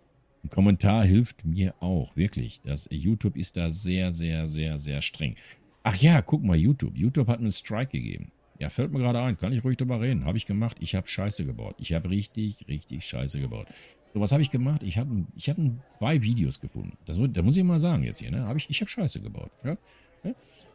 [0.44, 2.60] Ein Kommentar hilft mir auch, wirklich.
[2.64, 5.36] Das YouTube ist da sehr, sehr, sehr, sehr streng.
[5.82, 6.96] Ach ja, guck mal, YouTube.
[6.96, 8.30] YouTube hat einen Strike gegeben.
[8.58, 10.24] Ja, fällt mir gerade ein, kann ich ruhig drüber reden.
[10.24, 11.76] Habe ich gemacht, ich habe Scheiße gebaut.
[11.78, 13.68] Ich habe richtig, richtig Scheiße gebaut.
[14.12, 14.82] So, was habe ich gemacht?
[14.82, 15.56] Ich habe ich hab
[15.98, 16.96] zwei Videos gefunden.
[17.06, 18.30] Das, das muss ich mal sagen jetzt hier.
[18.30, 18.44] Ne?
[18.46, 19.50] Hab ich ich habe Scheiße gebaut.
[19.62, 19.76] Ja?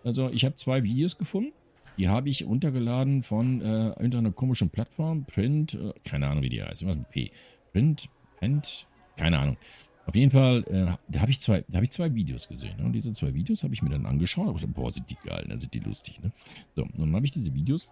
[0.04, 1.52] Also ich habe zwei Videos gefunden.
[1.98, 5.26] Die habe ich runtergeladen von äh, irgendeiner komischen Plattform.
[5.26, 6.82] Print, äh, keine Ahnung, wie die heißt.
[6.82, 7.32] Irgendwas mit P.
[7.72, 8.88] Print, Print,
[9.18, 9.58] keine Ahnung.
[10.06, 12.78] Auf jeden Fall, äh, da habe ich, zwei, hab ich zwei Videos gesehen.
[12.78, 12.86] Ne?
[12.86, 14.48] Und diese zwei Videos habe ich mir dann angeschaut.
[14.48, 16.22] Aber ich boah, sind die geil, dann sind die lustig.
[16.22, 16.32] Ne?
[16.76, 17.88] So, und dann habe ich diese Videos,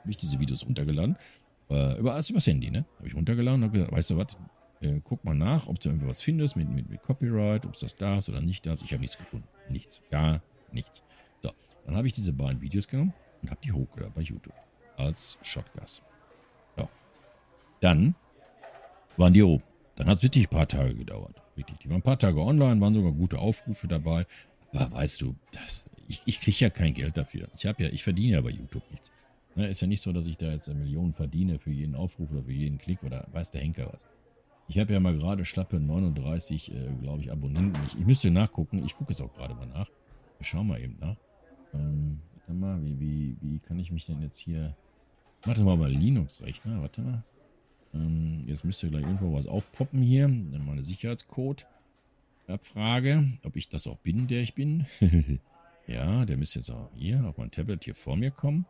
[0.00, 1.16] habe ich diese Videos runtergeladen.
[1.70, 2.84] Äh, über, alles übers Handy, ne?
[2.98, 4.36] Habe ich runtergeladen und habe gesagt, weißt du was,
[4.82, 7.96] äh, guck mal nach, ob du irgendwas findest mit, mit, mit Copyright, ob es das
[7.96, 8.84] darfst oder nicht darfst.
[8.84, 9.48] Ich habe nichts gefunden.
[9.70, 10.02] Nichts.
[10.10, 10.42] Gar
[10.72, 11.02] nichts.
[11.44, 11.52] So,
[11.84, 14.54] dann habe ich diese beiden Videos genommen und habe die hochgeladen bei YouTube.
[14.96, 16.02] Als Shotgas.
[16.76, 16.88] So.
[17.80, 18.14] Dann
[19.18, 19.62] waren die oben.
[19.96, 21.42] Dann hat es wirklich ein paar Tage gedauert.
[21.54, 21.78] Wirklich.
[21.80, 24.26] Die waren ein paar Tage online, waren sogar gute Aufrufe dabei.
[24.72, 27.48] Aber weißt du, das, ich, ich kriege ja kein Geld dafür.
[27.54, 29.12] Ich habe ja, ich verdiene ja bei YouTube nichts.
[29.54, 32.42] Ne, ist ja nicht so, dass ich da jetzt Millionen verdiene für jeden Aufruf oder
[32.42, 34.06] für jeden Klick oder weiß der Henker was.
[34.66, 37.78] Ich habe ja mal gerade schlappe 39, äh, glaube ich, Abonnenten.
[37.86, 38.82] Ich, ich, müsste nachgucken.
[38.84, 39.90] Ich gucke es auch gerade mal nach.
[40.38, 41.16] Wir schauen mal eben nach.
[41.74, 44.76] Ähm, warte mal, wie, wie, wie kann ich mich denn jetzt hier...
[45.42, 46.80] Warte mal mal Linux-Rechner.
[46.80, 47.24] Warte mal.
[47.92, 50.26] Ähm, jetzt müsste gleich irgendwo was aufpoppen hier.
[50.26, 51.66] Dann mal eine Sicherheitscode.
[52.46, 54.86] Abfrage, ob ich das auch bin, der ich bin.
[55.86, 58.66] ja, der müsste jetzt auch hier auf mein Tablet hier vor mir kommen.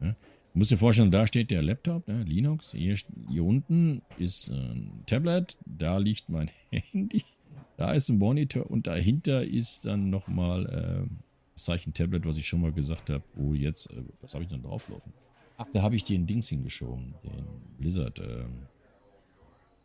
[0.00, 0.14] Ja.
[0.54, 2.72] Du dir vorstellen, da steht der Laptop, ne, Linux.
[2.72, 2.96] Hier,
[3.28, 5.56] hier unten ist ein Tablet.
[5.66, 7.24] Da liegt mein Handy.
[7.76, 11.27] Da ist ein Monitor und dahinter ist dann nochmal äh,
[11.58, 13.24] das Zeichen Tablet, was ich schon mal gesagt habe.
[13.36, 15.12] Oh, jetzt, äh, was habe ich denn drauflaufen?
[15.56, 17.14] Ach, da habe ich den Dings hingeschoben.
[17.24, 17.46] Den
[17.78, 18.68] Blizzard, ähm,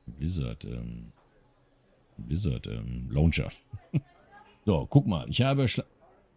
[0.05, 1.11] Blizzard, ähm,
[2.17, 3.49] Blizzard, ähm, Launcher.
[4.65, 5.27] so, guck mal.
[5.29, 5.65] Ich habe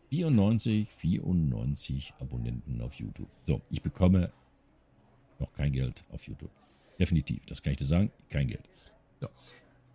[0.08, 3.28] 94, 94 Abonnenten auf YouTube.
[3.44, 4.32] So, ich bekomme
[5.38, 6.50] noch kein Geld auf YouTube.
[6.98, 8.66] Definitiv, das kann ich dir sagen, kein Geld.
[9.20, 9.28] So,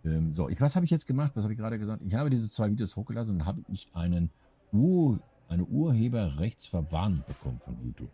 [0.04, 1.32] ähm, so ich, was habe ich jetzt gemacht?
[1.34, 2.00] Was habe ich gerade gesagt?
[2.06, 4.30] Ich habe diese zwei Videos hochgelassen und habe ich einen
[4.72, 5.20] Ur,
[5.52, 8.10] eine Urheberrechtsverwarnung bekommen von YouTube.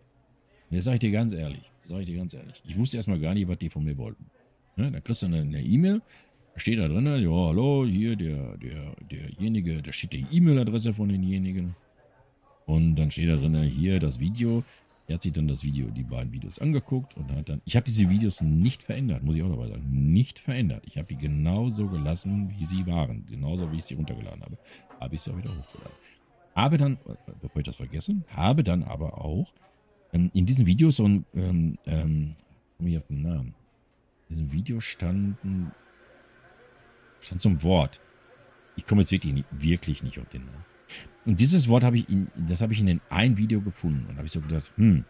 [0.71, 3.35] Jetzt sage ich dir ganz ehrlich, sage ich dir ganz ehrlich, ich wusste erstmal gar
[3.35, 4.27] nicht, was die von mir wollten.
[4.77, 4.91] Ne?
[4.93, 6.03] Da kriegst du eine E-Mail,
[6.55, 11.09] da steht da drin, ja, hallo, hier der, der, derjenige, da steht die E-Mail-Adresse von
[11.09, 11.75] denjenigen.
[12.67, 14.63] Und dann steht da drin, hier das Video.
[15.07, 17.87] Er hat sich dann das Video, die beiden Videos angeguckt und hat dann, ich habe
[17.87, 20.85] diese Videos nicht verändert, muss ich auch dabei sagen, nicht verändert.
[20.87, 24.59] Ich habe die genauso gelassen, wie sie waren, genauso wie ich sie runtergeladen habe,
[25.01, 25.97] habe ich sie auch wieder hochgeladen.
[26.59, 26.99] Habe dann,
[27.41, 29.55] bevor ich das vergesse, habe dann aber auch
[30.13, 32.35] ähm, in diesen Videos so ein, ähm, ähm,
[32.77, 33.55] komme ich auf den Namen,
[34.29, 35.71] in diesem Video standen,
[37.21, 38.01] stand so ein Wort.
[38.75, 40.65] Ich komme jetzt wirklich nicht, wirklich nicht auf den Namen.
[41.27, 43.01] Und dieses Wort habe ich in, das habe ich in den
[43.39, 45.05] Video gefunden und habe ich so gedacht, hm,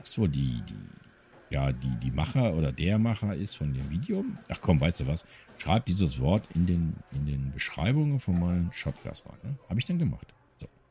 [0.00, 4.24] das wohl die, die, ja, die, die Macher oder der Macher ist von dem Video.
[4.48, 5.24] Ach komm, weißt du was?
[5.56, 9.38] Schreib dieses Wort in den, in den Beschreibungen von meinen Shotgas rein.
[9.44, 9.58] Ne?
[9.68, 10.34] Habe ich dann gemacht.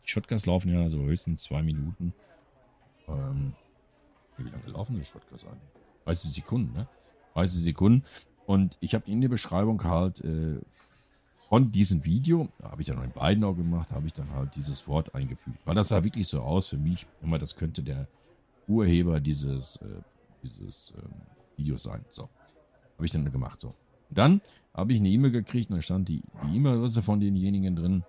[0.05, 2.13] Die Shotgas laufen ja so höchstens zwei Minuten.
[3.07, 3.53] Ähm,
[4.37, 5.57] wie lange laufen die Shotgas an?
[6.05, 6.87] 30 Sekunden, ne?
[7.33, 8.03] 30 Sekunden.
[8.45, 10.59] Und ich habe in der Beschreibung halt äh,
[11.49, 14.87] von diesem Video, habe ich dann in beiden auch gemacht, habe ich dann halt dieses
[14.87, 15.57] Wort eingefügt.
[15.65, 18.07] Weil das sah wirklich so aus für mich, immer das könnte der
[18.67, 20.01] Urheber dieses, äh,
[20.43, 22.05] dieses äh, Videos sein.
[22.09, 22.23] So,
[22.95, 23.59] habe ich dann gemacht.
[23.59, 23.69] So.
[24.09, 24.41] Und dann
[24.73, 26.21] habe ich eine E-Mail gekriegt und da stand die
[26.53, 28.03] E-Mail-Adresse von denjenigen drin.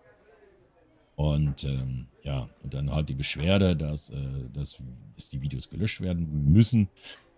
[1.20, 4.16] Und ähm, ja, und dann halt die Beschwerde, dass, äh,
[4.54, 4.78] dass,
[5.16, 6.88] dass die Videos gelöscht werden müssen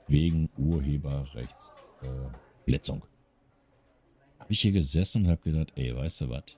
[0.06, 2.98] wegen Urheberrechtsverletzung.
[2.98, 6.56] Äh, habe ich hier gesessen und habe gedacht, ey, weißt du was?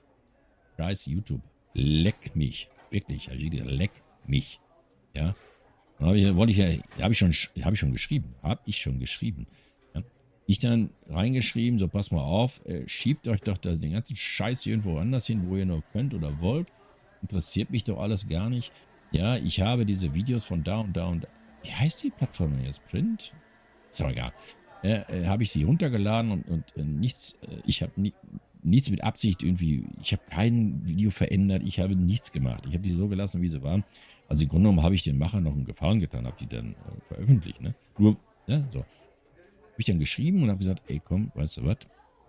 [0.77, 1.41] Scheiß YouTube.
[1.73, 2.69] Leck mich.
[2.91, 3.31] Wirklich.
[3.31, 4.59] Also leck mich.
[5.15, 5.35] Ja.
[5.97, 6.67] Dann habe ich, wollte ich ja,
[7.01, 8.35] habe ich schon, habe ich schon geschrieben.
[8.43, 9.47] Habe ich schon geschrieben.
[9.95, 10.03] Ja.
[10.45, 14.99] Ich dann reingeschrieben, so pass mal auf, äh, schiebt euch doch den ganzen Scheiß irgendwo
[14.99, 16.67] anders hin, wo ihr noch könnt oder wollt
[17.21, 18.71] interessiert mich doch alles gar nicht.
[19.11, 21.27] Ja, ich habe diese Videos von da und da und da.
[21.63, 22.85] Wie heißt die Plattform jetzt?
[22.87, 23.33] Print?
[23.89, 24.33] Ist doch egal.
[24.83, 28.13] Äh, äh, habe ich sie runtergeladen und, und äh, nichts, äh, ich habe ni
[28.61, 32.65] nichts mit Absicht irgendwie, ich habe kein Video verändert, ich habe nichts gemacht.
[32.67, 33.83] Ich habe die so gelassen, wie sie waren.
[34.27, 36.71] Also im Grunde genommen habe ich den Macher noch einen Gefallen getan, habe die dann
[36.73, 37.61] äh, veröffentlicht.
[37.61, 37.75] Ne?
[37.97, 38.79] Nur, ja, so.
[38.79, 41.77] Habe ich dann geschrieben und habe gesagt, ey komm, weißt du was,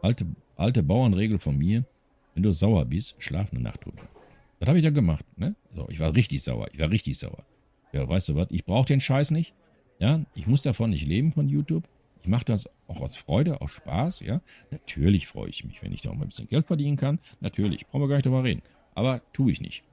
[0.02, 0.26] alte,
[0.56, 1.84] alte Bauernregel von mir,
[2.34, 4.02] wenn du sauer bist, schlaf eine Nacht drüber.
[4.58, 5.24] Das habe ich dann gemacht.
[5.36, 5.54] Ne?
[5.74, 6.68] So, ich war richtig sauer.
[6.72, 7.44] Ich war richtig sauer.
[7.92, 8.48] Ja, weißt du was?
[8.50, 9.54] Ich brauche den Scheiß nicht.
[9.98, 11.88] Ja, ich muss davon nicht leben von YouTube.
[12.22, 14.20] Ich mache das auch aus Freude, aus Spaß.
[14.20, 14.40] Ja,
[14.70, 17.18] natürlich freue ich mich, wenn ich da auch mal ein bisschen Geld verdienen kann.
[17.40, 18.62] Natürlich, brauchen wir gar nicht drüber reden.
[18.94, 19.84] Aber tue ich nicht.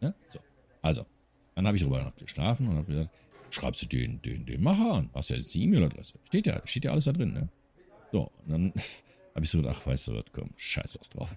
[0.00, 0.40] Ja, so.
[0.82, 1.06] Also,
[1.54, 3.10] dann habe ich darüber noch geschlafen und habe gesagt,
[3.50, 5.10] schreibst du den, den, den Macher an.
[5.14, 6.18] Hast ja jetzt die E-Mail-Adresse.
[6.24, 7.48] Steht ja, steht ja alles da drin, ne?
[8.12, 8.72] So, und dann
[9.34, 11.36] habe ich so gedacht, ach, weißt du was, komm, scheiß was drauf.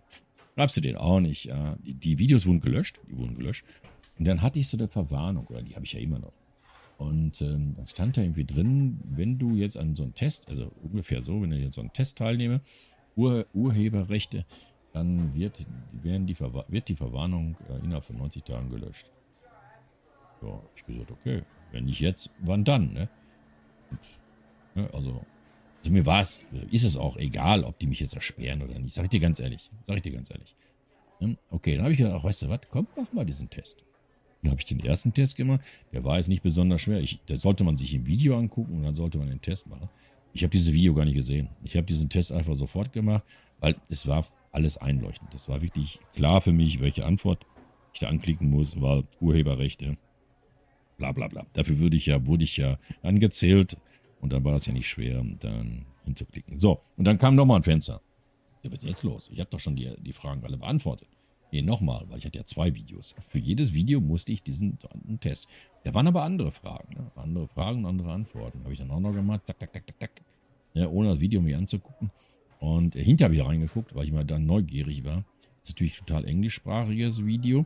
[0.56, 1.76] Schreibst du den auch nicht, ja.
[1.84, 3.66] Die, die Videos wurden gelöscht, die wurden gelöscht.
[4.20, 6.34] Und dann hatte ich so eine Verwarnung, oder die habe ich ja immer noch.
[6.98, 10.72] Und ähm, dann stand da irgendwie drin, wenn du jetzt an so einem Test, also
[10.84, 12.62] ungefähr so, wenn du jetzt so einen Test teilnehme,
[13.16, 14.46] Ur, Urheberrechte,
[14.92, 19.10] dann wird, werden die, wird die Verwarnung äh, innerhalb von 90 Tagen gelöscht.
[20.42, 21.42] Ja, ich gesagt, okay,
[21.72, 23.10] wenn nicht jetzt, wann dann, ne?
[23.90, 24.00] Und,
[24.76, 25.26] ne also
[25.92, 28.94] mir war es, ist es auch egal, ob die mich jetzt ersperren oder nicht.
[28.94, 29.70] Sag ich dir ganz ehrlich.
[29.82, 30.56] Sag ich dir ganz ehrlich.
[31.20, 31.38] Ne?
[31.50, 33.84] Okay, dann habe ich gedacht, ach, weißt du was, komm, mach mal diesen Test.
[34.42, 35.62] Dann habe ich den ersten Test gemacht.
[35.94, 37.00] Der war jetzt nicht besonders schwer.
[37.00, 39.90] Ich, da sollte man sich im Video angucken und dann sollte man den Test machen.
[40.34, 41.50] Ich habe dieses Video gar nicht gesehen.
[41.64, 43.24] Ich habe diesen Test einfach sofort gemacht,
[43.60, 45.34] weil es war alles einleuchtend.
[45.34, 47.46] Es war wirklich klar für mich, welche Antwort
[47.94, 49.98] ich da anklicken muss, war Urheberrechte,
[50.98, 51.46] bla bla bla.
[51.54, 53.78] Dafür würde ich ja, wurde ich ja angezählt
[54.24, 56.58] und dann war es ja nicht schwer, dann hinzuklicken.
[56.58, 58.00] So, und dann kam nochmal ein Fenster.
[58.64, 59.30] Ja, was ist jetzt los?
[59.34, 61.10] Ich habe doch schon die, die Fragen alle beantwortet.
[61.52, 63.16] Nee, nochmal, weil ich hatte ja zwei Videos.
[63.28, 64.80] Für jedes Video musste ich diesen
[65.20, 65.50] Test.
[65.84, 66.96] Da waren aber andere Fragen.
[66.96, 67.12] Ne?
[67.16, 68.64] Andere Fragen, andere Antworten.
[68.64, 69.42] Habe ich dann auch noch gemacht.
[69.46, 70.12] Tak, tak, tak, tak, tak.
[70.74, 72.10] Ja, ohne das Video mir anzugucken.
[72.62, 75.26] Und hinterher habe ich reingeguckt, weil ich mal dann neugierig war.
[75.60, 77.66] Das ist natürlich total englischsprachiges Video.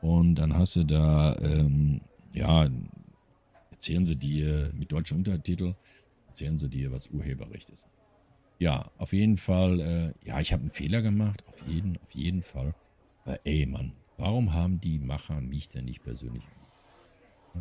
[0.00, 2.00] Und dann hast du da, ähm,
[2.34, 2.68] ja,
[3.82, 5.74] erzählen sie dir mit deutschen Untertitel,
[6.28, 7.84] erzählen sie dir, was Urheberrecht ist.
[8.60, 12.44] Ja, auf jeden Fall, äh, ja, ich habe einen Fehler gemacht, auf jeden, auf jeden
[12.44, 12.76] Fall.
[13.24, 16.44] Aber ey, Mann, warum haben die Macher mich denn nicht persönlich?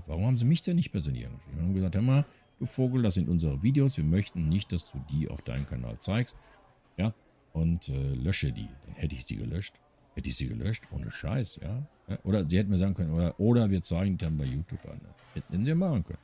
[0.06, 1.58] Warum haben sie mich denn nicht persönlich angeschrieben?
[1.58, 2.26] Sie haben gesagt, hör mal,
[2.60, 5.98] du Vogel, das sind unsere Videos, wir möchten nicht, dass du die auf deinem Kanal
[6.02, 6.38] zeigst.
[6.98, 7.16] Ja,
[7.52, 8.70] und äh, lösche die.
[8.86, 9.74] Dann hätte ich sie gelöscht.
[10.16, 11.84] Hätte ich sie gelöscht, ohne Scheiß, ja.
[12.24, 14.99] Oder sie hätten mir sagen können, oder, oder wir zeigen dann bei YouTube an.
[15.34, 16.20] Hätten sie machen können.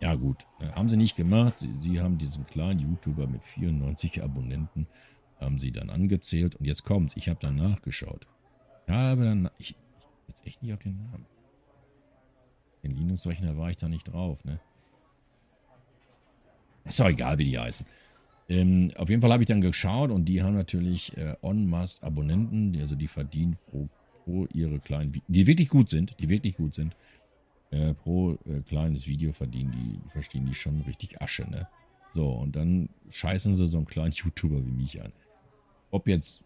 [0.00, 1.58] Ja, gut, haben sie nicht gemacht.
[1.58, 4.86] Sie, sie haben diesen kleinen YouTuber mit 94 Abonnenten,
[5.38, 6.56] haben sie dann angezählt.
[6.56, 8.26] Und jetzt kommt's, ich habe dann nachgeschaut.
[8.88, 9.76] Ja, aber dann, ich, ich
[10.28, 11.26] jetzt echt nicht auf den Namen.
[12.82, 14.58] Den Linux-Rechner war ich da nicht drauf, ne?
[16.84, 17.84] Ist doch egal, wie die heißen.
[18.50, 22.02] Ähm, auf jeden Fall habe ich dann geschaut und die haben natürlich äh, on must
[22.02, 23.88] Abonnenten, die, also die verdienen pro,
[24.24, 26.96] pro ihre kleinen, die wirklich gut sind, die wirklich gut sind,
[27.70, 31.68] äh, pro äh, kleines Video verdienen die, verstehen die schon richtig Asche, ne?
[32.12, 35.12] So, und dann scheißen sie so einen kleinen YouTuber wie mich an.
[35.92, 36.42] Ob jetzt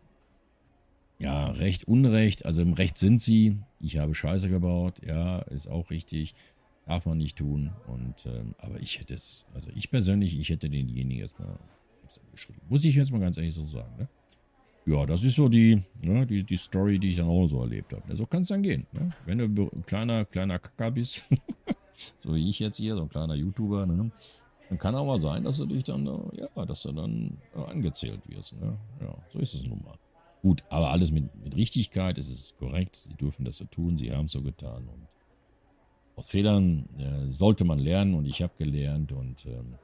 [1.19, 3.57] ja, Recht, Unrecht, also im Recht sind sie.
[3.81, 6.35] Ich habe Scheiße gebaut, ja, ist auch richtig.
[6.85, 7.71] Darf man nicht tun.
[7.87, 11.59] Und, ähm, aber ich hätte es, also ich persönlich, ich hätte denjenigen erstmal
[12.31, 12.61] geschrieben.
[12.69, 14.09] Muss ich jetzt mal ganz ehrlich so sagen, ne?
[14.87, 17.93] Ja, das ist so die, ne, die, die Story, die ich dann auch so erlebt
[17.95, 18.17] habe.
[18.17, 18.87] So kann es dann gehen.
[18.93, 19.13] Ne?
[19.25, 21.25] Wenn du ein kleiner, kleiner Kacker bist,
[22.17, 24.11] so wie ich jetzt hier, so ein kleiner YouTuber, ne?
[24.69, 28.61] dann kann auch mal sein, dass du dich dann, ja, dass du dann angezählt wirst.
[28.61, 28.77] Ne?
[29.01, 29.97] Ja, so ist es nun mal.
[30.43, 34.13] Gut, aber alles mit, mit Richtigkeit, es ist korrekt, sie dürfen das so tun, sie
[34.13, 34.87] haben es so getan.
[34.87, 35.09] Und
[36.17, 39.77] aus Fehlern äh, sollte man lernen und ich habe gelernt und ähm,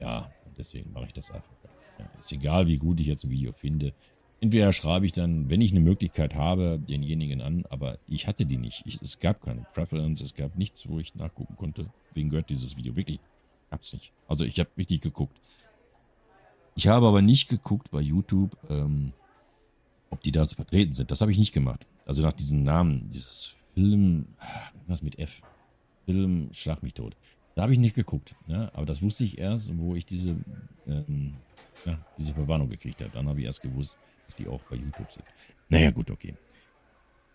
[0.00, 0.28] ja,
[0.58, 1.59] deswegen mache ich das einfach.
[2.00, 3.92] Ja, ist egal, wie gut ich jetzt ein Video finde.
[4.40, 8.56] Entweder schreibe ich dann, wenn ich eine Möglichkeit habe, denjenigen an, aber ich hatte die
[8.56, 8.82] nicht.
[8.86, 11.90] Ich, es gab keine Preference, es gab nichts, wo ich nachgucken konnte.
[12.14, 12.96] Wem gehört dieses Video?
[12.96, 13.20] Wirklich,
[13.70, 14.12] gab's nicht.
[14.28, 15.38] Also ich habe richtig geguckt.
[16.74, 19.12] Ich habe aber nicht geguckt bei YouTube, ähm,
[20.08, 21.10] ob die da so vertreten sind.
[21.10, 21.86] Das habe ich nicht gemacht.
[22.06, 24.26] Also nach diesem Namen, dieses Film,
[24.86, 25.42] was mit F?
[26.06, 27.14] Film Schlag mich tot.
[27.54, 28.34] Da habe ich nicht geguckt.
[28.46, 28.70] Ja?
[28.72, 30.36] Aber das wusste ich erst, wo ich diese,
[30.86, 31.34] ähm,
[31.84, 33.10] ja, diese Verwarnung gekriegt habe.
[33.12, 35.24] Dann habe ich erst gewusst, dass die auch bei YouTube sind.
[35.68, 36.34] Naja, gut, okay.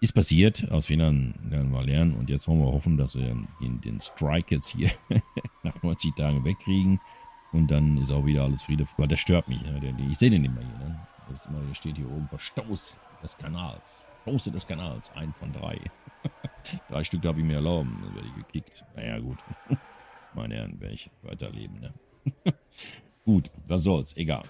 [0.01, 3.81] Ist passiert, aus Fehlern werden wir lernen und jetzt wollen wir hoffen, dass wir den,
[3.81, 4.91] den Strike jetzt hier
[5.63, 6.99] nach 90 Tagen wegkriegen
[7.53, 8.85] und dann ist auch wieder alles Friede.
[8.97, 9.61] Weil der stört mich.
[9.61, 9.95] Ne?
[10.11, 10.77] Ich sehe den immer hier.
[10.87, 11.07] Ne?
[11.29, 14.03] Das immer, steht hier oben Verstoß des Kanals.
[14.23, 15.11] Verstoße des Kanals.
[15.15, 15.79] Ein von drei.
[16.89, 17.97] drei Stück darf ich mir erlauben.
[18.03, 18.83] Dann werde ich gekickt.
[18.95, 19.37] Naja, gut.
[20.33, 21.79] Meine Herren, werde ich weiterleben.
[21.79, 21.93] Ne?
[23.25, 24.15] Gut, was soll's.
[24.15, 24.43] Egal.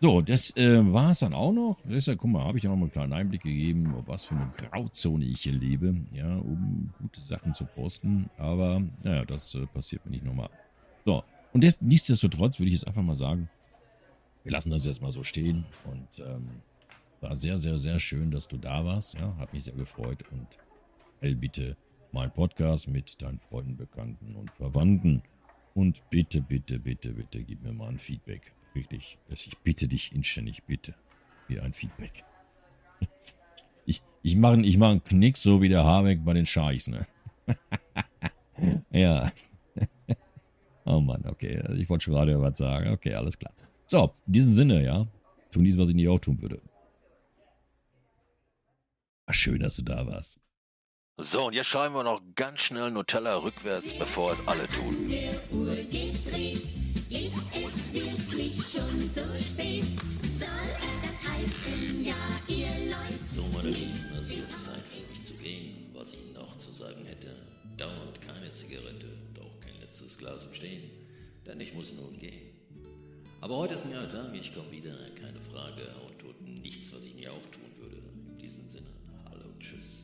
[0.00, 1.80] So, das äh, war es dann auch noch.
[1.84, 4.50] Deshalb, guck mal, habe ich ja noch mal einen kleinen Einblick gegeben, was für eine
[4.56, 8.28] Grauzone ich hier lebe, ja, um gute Sachen zu posten.
[8.36, 10.50] Aber, naja, das äh, passiert mir nicht nochmal.
[11.06, 13.48] So, und das, nichtsdestotrotz würde ich jetzt einfach mal sagen,
[14.42, 15.64] wir lassen das jetzt mal so stehen.
[15.84, 16.48] Und ähm,
[17.20, 19.14] war sehr, sehr, sehr schön, dass du da warst.
[19.14, 20.22] Ja, hat mich sehr gefreut.
[20.30, 20.46] Und
[21.20, 21.76] teil bitte
[22.12, 25.22] meinen Podcast mit deinen Freunden, Bekannten und Verwandten.
[25.74, 28.52] Und bitte, bitte, bitte, bitte gib mir mal ein Feedback.
[29.28, 30.94] Dass ich bitte dich inständig, bitte,
[31.48, 32.24] mir ein Feedback.
[33.86, 37.06] Ich, ich mache ich mach einen Knick, so wie der Habeck bei den Scheichs, ne?
[38.90, 39.30] ja.
[40.86, 41.62] oh Mann, okay.
[41.76, 42.92] Ich wollte schon gerade was sagen.
[42.92, 43.52] Okay, alles klar.
[43.84, 45.06] So, in diesem Sinne, ja.
[45.50, 46.62] Tun dies, was ich nicht auch tun würde.
[49.26, 50.40] Ach, schön, dass du da warst.
[51.16, 54.96] So, und jetzt schreiben wir noch ganz schnell Nutella rückwärts, bevor es alle tun.
[63.22, 65.88] So meine Lieben, es wird Zeit für mich zu gehen.
[65.94, 67.28] Was ich noch zu sagen hätte,
[67.76, 70.90] dauert keine Zigarette und auch kein letztes Glas im Stehen,
[71.46, 72.50] denn ich muss nun gehen.
[73.40, 77.04] Aber heute ist mir halt Tag, ich komme wieder, keine Frage, und tut nichts, was
[77.04, 78.02] ich nie auch tun würde.
[78.30, 78.90] In diesem Sinne,
[79.30, 80.03] hallo tschüss.